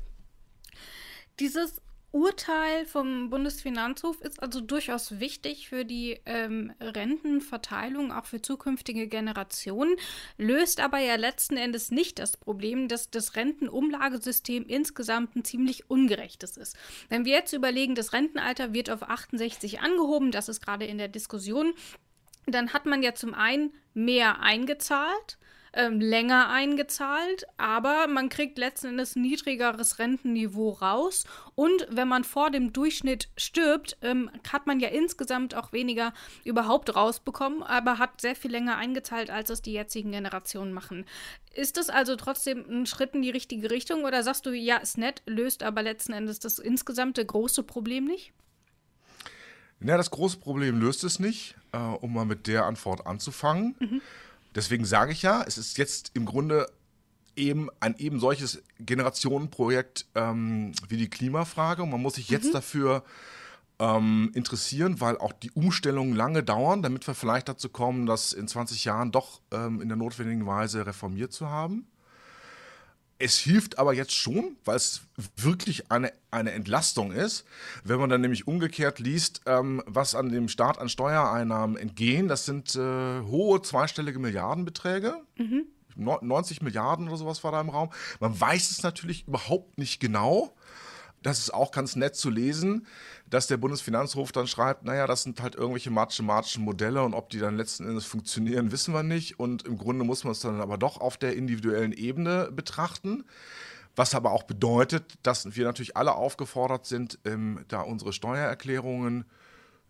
Dieses 1.41 1.81
Urteil 2.15 2.87
vom 2.87 3.29
Bundesfinanzhof 3.29 4.21
ist 4.21 4.41
also 4.41 4.61
durchaus 4.61 5.19
wichtig 5.19 5.69
für 5.69 5.85
die 5.85 6.21
ähm, 6.27 6.73
Rentenverteilung, 6.81 8.13
auch 8.13 8.27
für 8.27 8.41
zukünftige 8.41 9.09
Generationen, 9.09 9.97
löst 10.39 10.79
aber 10.79 11.01
ja 11.01 11.17
letzten 11.17 11.57
Endes 11.57 11.91
nicht 11.91 12.21
das 12.21 12.37
Problem, 12.37 12.87
dass 12.87 13.11
das 13.11 13.35
Rentenumlagesystem 13.35 14.65
insgesamt 14.65 15.35
ein 15.35 15.43
ziemlich 15.45 15.91
ungerechtes 15.91 16.57
ist. 16.57 16.77
Wenn 17.09 17.25
wir 17.25 17.33
jetzt 17.33 17.53
überlegen, 17.53 17.97
das 17.97 18.13
Rentenalter 18.13 18.73
wird 18.73 18.91
auf 18.91 19.03
68 19.03 19.81
angehoben, 19.81 20.31
das 20.31 20.49
ist 20.49 20.61
gerade 20.61 20.87
in 20.87 20.99
der 20.99 21.09
Diskussion, 21.09 21.75
dann 22.47 22.73
hat 22.73 22.87
man 22.87 23.03
ja 23.03 23.17
zum 23.17 23.35
einen 23.35 23.73
mehr 23.93 24.41
eingezahlt 24.41 25.37
ähm, 25.75 26.01
länger 26.01 26.49
eingezahlt, 26.49 27.47
aber 27.57 28.07
man 28.07 28.29
kriegt 28.29 28.59
letzten 28.59 28.89
Endes 28.89 29.17
niedrigeres 29.17 29.99
Rentenniveau 29.99 30.71
raus. 30.71 31.25
Und 31.55 31.87
wenn 31.91 32.09
man 32.09 32.25
vor 32.25 32.51
dem 32.51 32.73
Durchschnitt 32.73 33.29
stirbt, 33.37 33.97
ähm, 34.03 34.31
hat 34.51 34.67
man 34.67 34.81
ja 34.81 34.89
insgesamt 34.89 35.55
auch 35.55 35.73
weniger 35.73 36.13
überhaupt 36.45 36.95
rausbekommen, 36.95 37.63
aber 37.63 37.99
hat 37.99 38.21
sehr 38.21 38.37
viel 38.37 38.51
länger 38.51 38.77
eingezahlt, 38.77 39.31
als 39.31 39.51
es 39.51 39.63
die 39.63 39.73
jetzigen 39.73 40.13
Generationen 40.13 40.73
machen. 40.73 41.05
Ist 41.55 41.77
das 41.77 41.91
also 41.91 42.17
trotzdem 42.17 42.65
ein 42.69 42.87
Schritt 42.87 43.15
in 43.15 43.23
die 43.23 43.31
richtige 43.31 43.71
Richtung 43.71 44.05
oder 44.05 44.23
sagst 44.23 44.47
du, 44.47 44.53
ja, 44.53 44.77
ist 44.77 44.99
nett, 44.99 45.23
löst 45.27 45.63
aber 45.63 45.83
letzten 45.83 46.13
Endes 46.13 46.39
das 46.39 46.59
insgesamte 46.59 47.25
große 47.25 47.63
Problem 47.63 48.05
nicht? 48.05 48.33
Ja, 49.81 49.97
das 49.97 50.11
große 50.11 50.39
Problem 50.39 50.81
löst 50.81 51.05
es 51.05 51.19
nicht, 51.19 51.57
äh, 51.73 51.79
um 51.79 52.15
mal 52.15 52.25
mit 52.25 52.47
der 52.47 52.65
Antwort 52.65 53.07
anzufangen. 53.07 53.77
Mhm. 53.79 54.03
Deswegen 54.55 54.85
sage 54.85 55.13
ich 55.13 55.23
ja, 55.23 55.43
es 55.47 55.59
ist 55.59 55.79
jetzt 55.79 56.13
im 56.15 56.27
Grunde 56.27 56.71
eben 57.37 57.69
ein 57.81 57.97
eben 57.99 58.21
solches 58.21 58.63
Generationenprojekt 58.79 60.07
ähm, 60.15 60.73
wie 60.89 60.97
die 60.97 61.11
Klimafrage. 61.11 61.83
Und 61.83 61.91
man 61.91 62.01
muss 62.01 62.15
sich 62.15 62.29
jetzt 62.29 62.49
mhm. 62.49 62.53
dafür 62.53 63.05
ähm, 63.79 64.31
interessieren, 64.35 65.01
weil 65.01 65.19
auch 65.19 65.33
die 65.33 65.51
Umstellungen 65.51 66.15
lange 66.15 66.43
dauern, 66.43 66.83
damit 66.83 67.07
wir 67.07 67.15
vielleicht 67.15 67.49
dazu 67.49 67.69
kommen, 67.69 68.07
das 68.07 68.33
in 68.33 68.47
20 68.47 68.85
Jahren 68.85 69.11
doch 69.11 69.41
ähm, 69.51 69.81
in 69.81 69.89
der 69.89 69.97
notwendigen 69.97 70.47
Weise 70.47 70.87
reformiert 70.87 71.33
zu 71.33 71.51
haben. 71.51 71.87
Es 73.19 73.39
hilft 73.39 73.79
aber 73.79 73.95
jetzt 73.95 74.13
schon, 74.15 74.57
weil 74.65 74.77
es 74.77 75.03
wirklich 75.37 75.91
eine, 75.91 76.13
eine 76.31 76.53
Entlastung 76.53 77.13
ist, 77.13 77.45
wenn 77.85 78.01
man 78.01 78.11
dann 78.11 78.21
nämlich 78.21 78.49
umgekehrt 78.49 78.99
liest, 78.99 79.43
ähm, 79.47 79.83
was 79.87 80.15
an 80.15 80.31
dem 80.31 80.49
Staat 80.49 80.79
an 80.79 80.89
Steuereinnahmen 80.89 81.77
entgehen. 81.77 82.29
Das 82.29 82.45
sind 82.45 82.75
äh, 82.75 83.21
hohe 83.21 83.63
zweistellige 83.63 84.19
Milliardenbeträge. 84.19 85.15
Mhm. 85.37 85.67
90 85.97 86.63
Milliarden 86.63 87.07
oder 87.09 87.17
sowas 87.17 87.45
war 87.45 87.53
da 87.53 87.61
im 87.61 87.69
Raum. 87.69 87.91
Man 88.19 88.39
weiß 88.39 88.71
es 88.71 88.83
natürlich 88.83 89.29
überhaupt 89.29 89.79
nicht 89.79 90.01
genau 90.01 90.53
das 91.25 91.39
ist 91.39 91.55
auch 91.55 91.71
ganz 91.71 91.97
nett 91.97 92.17
zu 92.17 92.31
lesen, 92.31 92.87
dass 93.29 93.47
der 93.47 93.57
Bundesfinanzhof 93.57 94.31
dann 94.31 94.47
schreibt, 94.47 94.85
naja, 94.85 95.07
das 95.07 95.23
sind 95.23 95.41
halt 95.41 95.55
irgendwelche 95.55 95.91
mathematischen 95.91 96.63
Modelle 96.63 97.03
und 97.03 97.15
ob 97.15 97.31
die 97.31 97.39
dann 97.39 97.57
letzten 97.57 97.89
Endes 97.89 98.05
funktionieren, 98.05 98.73
wissen 98.73 98.93
wir 98.93 99.03
nicht. 99.03 99.41
Und 99.41 99.67
im 99.67 99.79
Grunde 99.79 100.05
muss 100.05 100.25
man 100.25 100.33
es 100.33 100.41
dann 100.41 100.61
aber 100.61 100.77
doch 100.77 101.01
auf 101.01 101.17
der 101.17 101.35
individuellen 101.35 101.93
Ebene 101.93 102.51
betrachten. 102.53 103.25
Was 103.97 104.15
aber 104.15 104.33
auch 104.33 104.43
bedeutet, 104.43 105.15
dass 105.23 105.57
wir 105.57 105.65
natürlich 105.65 105.97
alle 105.97 106.15
aufgefordert 106.15 106.85
sind, 106.85 107.19
ähm, 107.25 107.65
da 107.69 107.81
unsere 107.81 108.13
Steuererklärungen 108.13 109.25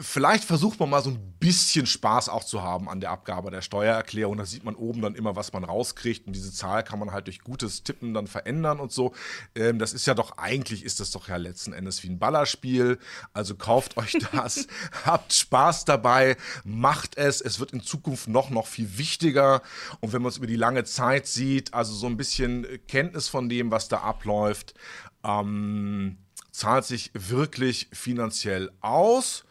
Vielleicht 0.00 0.42
versucht 0.42 0.80
man 0.80 0.90
mal 0.90 1.02
so 1.02 1.10
ein 1.10 1.34
bisschen 1.38 1.86
Spaß 1.86 2.28
auch 2.28 2.42
zu 2.42 2.62
haben 2.62 2.88
an 2.88 2.98
der 2.98 3.12
Abgabe 3.12 3.52
der 3.52 3.62
Steuererklärung. 3.62 4.36
Da 4.36 4.44
sieht 4.44 4.64
man 4.64 4.74
oben 4.74 5.00
dann 5.00 5.14
immer, 5.14 5.36
was 5.36 5.52
man 5.52 5.62
rauskriegt. 5.62 6.26
Und 6.26 6.34
diese 6.34 6.52
Zahl 6.52 6.82
kann 6.82 6.98
man 6.98 7.12
halt 7.12 7.28
durch 7.28 7.42
gutes 7.42 7.84
Tippen 7.84 8.12
dann 8.12 8.26
verändern 8.26 8.80
und 8.80 8.90
so. 8.90 9.12
Ähm, 9.54 9.78
das 9.78 9.92
ist 9.92 10.06
ja 10.06 10.14
doch, 10.14 10.36
eigentlich 10.36 10.84
ist 10.84 10.98
das 10.98 11.12
doch 11.12 11.28
ja 11.28 11.36
letzten 11.36 11.72
Endes 11.72 12.02
wie 12.02 12.08
ein 12.08 12.18
Ballerspiel. 12.18 12.98
Also 13.32 13.54
kauft 13.54 13.96
euch 13.98 14.18
das, 14.32 14.66
habt 15.04 15.32
Spaß 15.32 15.84
dabei, 15.84 16.36
macht 16.64 17.16
es. 17.16 17.40
Es 17.40 17.60
wird 17.60 17.70
in 17.70 17.80
Zukunft 17.80 18.26
noch, 18.26 18.50
noch 18.50 18.66
viel 18.66 18.98
wichtiger. 18.98 19.62
Und 20.00 20.12
wenn 20.12 20.22
man 20.22 20.30
es 20.30 20.38
über 20.38 20.48
die 20.48 20.56
lange 20.56 20.82
Zeit 20.82 21.28
sieht, 21.28 21.72
also 21.72 21.94
so 21.94 22.06
ein 22.06 22.16
bisschen 22.16 22.66
Kenntnis 22.88 23.28
von 23.28 23.48
dem, 23.48 23.70
was 23.70 23.86
da 23.86 23.98
abläuft, 23.98 24.74
ähm, 25.22 26.18
zahlt 26.50 26.84
sich 26.84 27.12
wirklich 27.14 27.88
finanziell 27.92 28.72
aus 28.80 29.44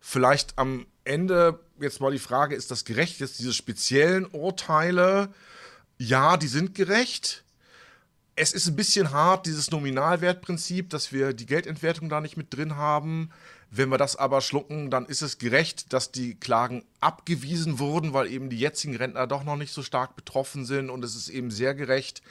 vielleicht 0.00 0.58
am 0.58 0.86
Ende 1.04 1.60
jetzt 1.78 2.00
mal 2.00 2.12
die 2.12 2.18
Frage, 2.18 2.54
ist 2.54 2.70
das 2.70 2.84
gerecht? 2.84 3.20
Jetzt 3.20 3.38
diese 3.38 3.52
speziellen 3.52 4.26
Urteile, 4.26 5.32
ja, 5.98 6.36
die 6.36 6.48
sind 6.48 6.74
gerecht. 6.74 7.44
Es 8.36 8.52
ist 8.52 8.66
ein 8.68 8.76
bisschen 8.76 9.10
hart, 9.10 9.46
dieses 9.46 9.70
Nominalwertprinzip, 9.70 10.88
dass 10.90 11.12
wir 11.12 11.34
die 11.34 11.46
Geldentwertung 11.46 12.08
da 12.08 12.20
nicht 12.20 12.36
mit 12.36 12.54
drin 12.54 12.76
haben. 12.76 13.30
Wenn 13.70 13.90
wir 13.90 13.98
das 13.98 14.16
aber 14.16 14.40
schlucken, 14.40 14.90
dann 14.90 15.06
ist 15.06 15.22
es 15.22 15.38
gerecht, 15.38 15.92
dass 15.92 16.10
die 16.10 16.34
Klagen 16.34 16.84
abgewiesen 17.00 17.78
wurden, 17.78 18.12
weil 18.12 18.28
eben 18.28 18.48
die 18.50 18.58
jetzigen 18.58 18.96
Rentner 18.96 19.26
doch 19.26 19.44
noch 19.44 19.56
nicht 19.56 19.72
so 19.72 19.82
stark 19.82 20.16
betroffen 20.16 20.64
sind. 20.64 20.90
Und 20.90 21.04
es 21.04 21.14
ist 21.14 21.28
eben 21.28 21.50
sehr 21.50 21.74
gerecht, 21.74 22.22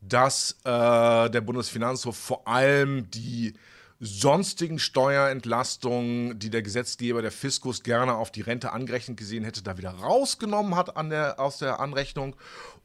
dass 0.00 0.52
äh, 0.64 1.28
der 1.28 1.40
Bundesfinanzhof 1.40 2.16
vor 2.16 2.46
allem 2.46 3.10
die 3.10 3.54
sonstigen 4.00 4.78
Steuerentlastungen, 4.78 6.38
die 6.38 6.48
der 6.48 6.62
Gesetzgeber, 6.62 7.20
der 7.20 7.30
Fiskus, 7.30 7.82
gerne 7.82 8.14
auf 8.14 8.32
die 8.32 8.40
Rente 8.40 8.72
angerechnet 8.72 9.18
gesehen 9.18 9.44
hätte, 9.44 9.62
da 9.62 9.76
wieder 9.76 9.90
rausgenommen 9.90 10.74
hat 10.74 10.96
der, 11.10 11.38
aus 11.38 11.58
der 11.58 11.80
Anrechnung 11.80 12.34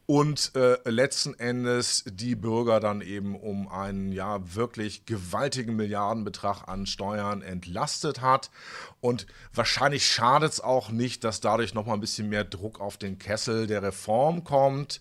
und 0.06 0.52
äh, 0.54 0.78
letzten 0.88 1.34
Endes 1.34 2.04
die 2.06 2.36
Bürger 2.36 2.78
dann 2.78 3.00
eben 3.00 3.34
um 3.34 3.66
einen 3.66 4.12
ja 4.12 4.54
wirklich 4.54 5.04
gewaltigen 5.04 5.74
Milliardenbetrag 5.74 6.68
an 6.68 6.86
Steuern 6.86 7.42
entlastet 7.42 8.20
hat. 8.20 8.50
Und 9.00 9.26
wahrscheinlich 9.52 10.06
schadet 10.06 10.52
es 10.52 10.60
auch 10.60 10.90
nicht, 10.90 11.24
dass 11.24 11.40
dadurch 11.40 11.74
nochmal 11.74 11.96
ein 11.96 12.00
bisschen 12.00 12.28
mehr 12.28 12.44
Druck 12.44 12.80
auf 12.80 12.98
den 12.98 13.18
Kessel 13.18 13.66
der 13.66 13.82
Reform 13.82 14.44
kommt. 14.44 15.00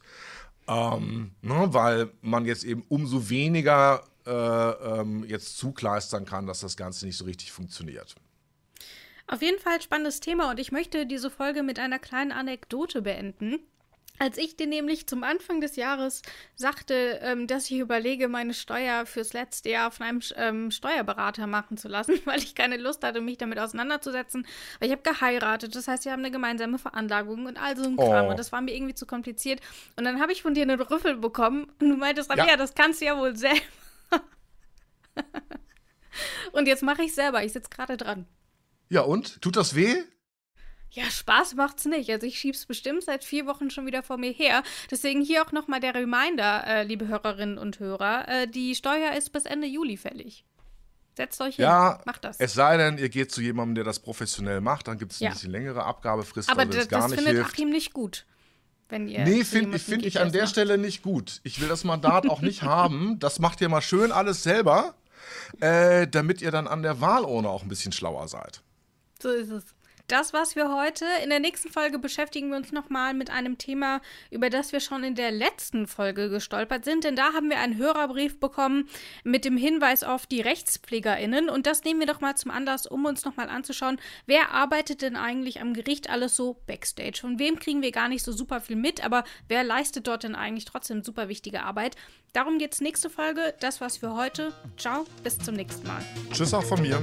Ähm, 0.68 1.36
ne, 1.44 1.68
weil 1.70 2.10
man 2.22 2.46
jetzt 2.46 2.64
eben 2.64 2.84
umso 2.90 3.30
weniger 3.30 4.04
äh, 4.26 4.32
ähm, 4.32 5.24
jetzt 5.26 5.58
zukleistern 5.58 6.26
kann, 6.26 6.48
dass 6.48 6.62
das 6.62 6.78
Ganze 6.78 7.06
nicht 7.06 7.18
so 7.18 7.26
richtig 7.26 7.52
funktioniert. 7.52 8.16
Auf 9.28 9.42
jeden 9.42 9.60
Fall 9.60 9.82
spannendes 9.82 10.20
Thema 10.20 10.52
und 10.52 10.60
ich 10.60 10.72
möchte 10.72 11.06
diese 11.06 11.32
Folge 11.32 11.64
mit 11.64 11.80
einer 11.80 12.00
kleinen 12.00 12.32
Anekdote 12.32 13.02
beenden. 13.02 13.60
Als 14.18 14.38
ich 14.38 14.56
dir 14.56 14.68
nämlich 14.68 15.08
zum 15.08 15.24
Anfang 15.24 15.60
des 15.60 15.76
Jahres 15.76 16.22
sagte, 16.56 17.20
ähm, 17.22 17.48
dass 17.48 17.70
ich 17.70 17.80
überlege, 17.80 18.30
meine 18.30 18.54
Steuer 18.54 19.06
fürs 19.06 19.34
letzte 19.34 19.72
Jahr 19.72 19.92
von 19.92 20.06
einem 20.06 20.22
ähm, 20.38 20.72
Steuerberater 20.72 21.48
machen 21.48 21.78
zu 21.78 21.90
lassen, 21.90 22.20
weil 22.26 22.40
ich 22.40 22.56
keine 22.56 22.78
Lust 22.78 23.04
hatte, 23.04 23.20
mich 23.20 23.38
damit 23.38 23.60
auseinanderzusetzen. 23.60 24.48
Weil 24.80 24.88
ich 24.88 24.94
habe 24.94 25.02
geheiratet, 25.02 25.76
das 25.76 25.90
heißt, 25.90 26.06
wir 26.06 26.14
haben 26.14 26.22
eine 26.22 26.32
gemeinsame 26.32 26.80
Veranlagung 26.80 27.46
und 27.46 27.58
all 27.62 27.76
so 27.76 27.84
ein 27.84 27.98
Kram. 27.98 28.28
Oh. 28.28 28.30
Und 28.30 28.40
das 28.40 28.54
war 28.54 28.62
mir 28.62 28.74
irgendwie 28.74 28.96
zu 28.96 29.06
kompliziert. 29.06 29.60
Und 29.98 30.06
dann 30.06 30.22
habe 30.22 30.32
ich 30.32 30.42
von 30.42 30.54
dir 30.54 30.64
einen 30.64 30.80
Rüffel 30.80 31.18
bekommen 31.18 31.66
und 31.82 31.90
du 31.90 31.98
meintest, 31.98 32.34
ja. 32.34 32.48
ja, 32.48 32.56
das 32.56 32.74
kannst 32.74 33.02
du 33.02 33.06
ja 33.06 33.18
wohl 33.18 33.36
selber. 33.36 33.60
und 36.52 36.68
jetzt 36.68 36.84
mache 36.84 37.04
ich 37.04 37.14
selber. 37.14 37.44
Ich 37.44 37.54
sitze 37.54 37.70
gerade 37.70 37.98
dran. 37.98 38.28
Ja, 38.90 39.02
und? 39.02 39.42
Tut 39.42 39.56
das 39.56 39.76
weh? 39.76 39.96
Ja, 40.92 41.04
Spaß 41.10 41.56
macht's 41.56 41.86
nicht. 41.86 42.10
Also 42.10 42.26
ich 42.26 42.40
schieb's 42.40 42.66
bestimmt 42.66 43.04
seit 43.04 43.26
vier 43.26 43.46
Wochen 43.48 43.70
schon 43.70 43.86
wieder 43.86 44.02
vor 44.02 44.18
mir 44.18 44.32
her. 44.32 44.64
Deswegen 44.90 45.22
hier 45.22 45.46
auch 45.46 45.52
nochmal 45.52 45.82
der 45.82 45.94
Reminder, 45.94 46.66
äh, 46.66 46.84
liebe 46.84 47.08
Hörerinnen 47.08 47.58
und 47.58 47.80
Hörer. 47.80 48.28
Äh, 48.30 48.48
die 48.48 48.76
Steuer 48.76 49.14
ist 49.14 49.32
bis 49.34 49.44
Ende 49.44 49.68
Juli 49.68 49.98
fällig. 49.98 50.46
Setzt 51.18 51.42
euch 51.42 51.58
ja, 51.58 51.96
hin, 51.96 52.02
macht 52.06 52.24
das. 52.24 52.40
Es 52.40 52.54
sei 52.54 52.78
denn, 52.78 52.98
ihr 52.98 53.10
geht 53.10 53.32
zu 53.32 53.42
jemandem, 53.42 53.76
der 53.76 53.84
das 53.84 54.00
professionell 54.00 54.62
macht, 54.62 54.88
dann 54.88 54.98
gibt 54.98 55.14
es 55.14 55.22
ein 55.22 55.26
ja. 55.26 55.30
bisschen 55.32 55.52
längere 55.52 55.84
Abgabefrist. 55.84 56.50
Aber 56.50 56.66
das, 56.66 56.88
das 56.88 57.14
findet 57.14 57.36
hilft. 57.36 57.54
Achim 57.54 57.70
nicht 57.70 57.94
gut. 57.94 58.26
Wenn 58.88 59.08
ihr 59.08 59.24
nee, 59.24 59.44
finde 59.44 59.80
find 59.80 60.06
ich 60.06 60.20
an 60.20 60.32
der 60.32 60.44
macht. 60.44 60.52
Stelle 60.52 60.78
nicht 60.78 61.02
gut. 61.02 61.42
Ich 61.44 61.60
will 61.60 61.68
das 61.68 61.84
Mandat 61.84 62.30
auch 62.30 62.42
nicht 62.42 62.62
haben. 62.64 63.18
Das 63.20 63.40
macht 63.40 63.60
ihr 63.60 63.68
mal 63.68 63.82
schön 63.82 64.12
alles 64.12 64.44
selber 64.44 64.96
äh, 65.60 66.08
damit 66.08 66.42
ihr 66.42 66.52
dann 66.52 66.68
an 66.68 66.84
der 66.84 67.02
Wahlurne 67.02 67.50
auch 67.50 67.64
ein 67.64 67.70
bisschen 67.70 67.92
schlauer 67.92 68.28
seid. 68.28 68.62
So 69.22 69.30
ist 69.30 69.50
es. 69.50 69.64
Das 70.08 70.34
war's 70.34 70.54
für 70.54 70.72
heute. 70.72 71.06
In 71.24 71.32
der 71.32 71.40
nächsten 71.40 71.72
Folge 71.72 71.98
beschäftigen 71.98 72.50
wir 72.50 72.58
uns 72.58 72.72
nochmal 72.72 73.16
mit 73.16 73.32
einem 73.32 73.58
Thema, 73.58 74.02
über 74.30 74.52
das 74.52 74.72
wir 74.72 74.80
schon 74.80 75.04
in 75.04 75.16
der 75.16 75.32
letzten 75.32 75.88
Folge 75.88 76.30
gestolpert 76.30 76.86
sind. 76.86 77.04
Denn 77.04 77.16
da 77.16 77.34
haben 77.34 77.50
wir 77.50 77.58
einen 77.58 77.78
Hörerbrief 77.78 78.40
bekommen 78.40 78.88
mit 79.24 79.46
dem 79.46 79.58
Hinweis 79.58 80.04
auf 80.04 80.28
die 80.28 80.42
RechtspflegerInnen. 80.42 81.50
Und 81.50 81.66
das 81.66 81.84
nehmen 81.84 82.00
wir 82.00 82.08
doch 82.08 82.22
mal 82.22 82.36
zum 82.36 82.52
Anlass, 82.52 82.86
um 82.86 83.06
uns 83.06 83.26
nochmal 83.26 83.50
anzuschauen, 83.50 84.00
wer 84.28 84.52
arbeitet 84.52 85.02
denn 85.02 85.16
eigentlich 85.16 85.60
am 85.60 85.74
Gericht 85.74 86.08
alles 86.10 86.36
so 86.36 86.62
backstage? 86.68 87.20
Von 87.20 87.40
wem 87.40 87.58
kriegen 87.58 87.82
wir 87.82 87.92
gar 87.92 88.08
nicht 88.08 88.24
so 88.24 88.32
super 88.32 88.62
viel 88.62 88.76
mit, 88.76 89.04
aber 89.04 89.24
wer 89.48 89.64
leistet 89.64 90.06
dort 90.06 90.24
denn 90.24 90.36
eigentlich 90.36 90.66
trotzdem 90.66 91.04
super 91.04 91.30
wichtige 91.30 91.64
Arbeit? 91.64 91.96
Darum 92.32 92.60
geht's 92.60 92.80
nächste 92.80 93.10
Folge. 93.10 93.56
Das 93.60 93.82
war's 93.82 93.98
für 93.98 94.14
heute. 94.16 94.54
Ciao, 94.78 95.06
bis 95.24 95.40
zum 95.40 95.56
nächsten 95.56 95.88
Mal. 95.88 96.04
Tschüss 96.32 96.54
auch 96.54 96.64
von 96.64 96.82
mir. 96.82 97.02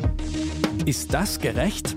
Ist 0.87 1.13
das 1.13 1.41
gerecht? 1.41 1.97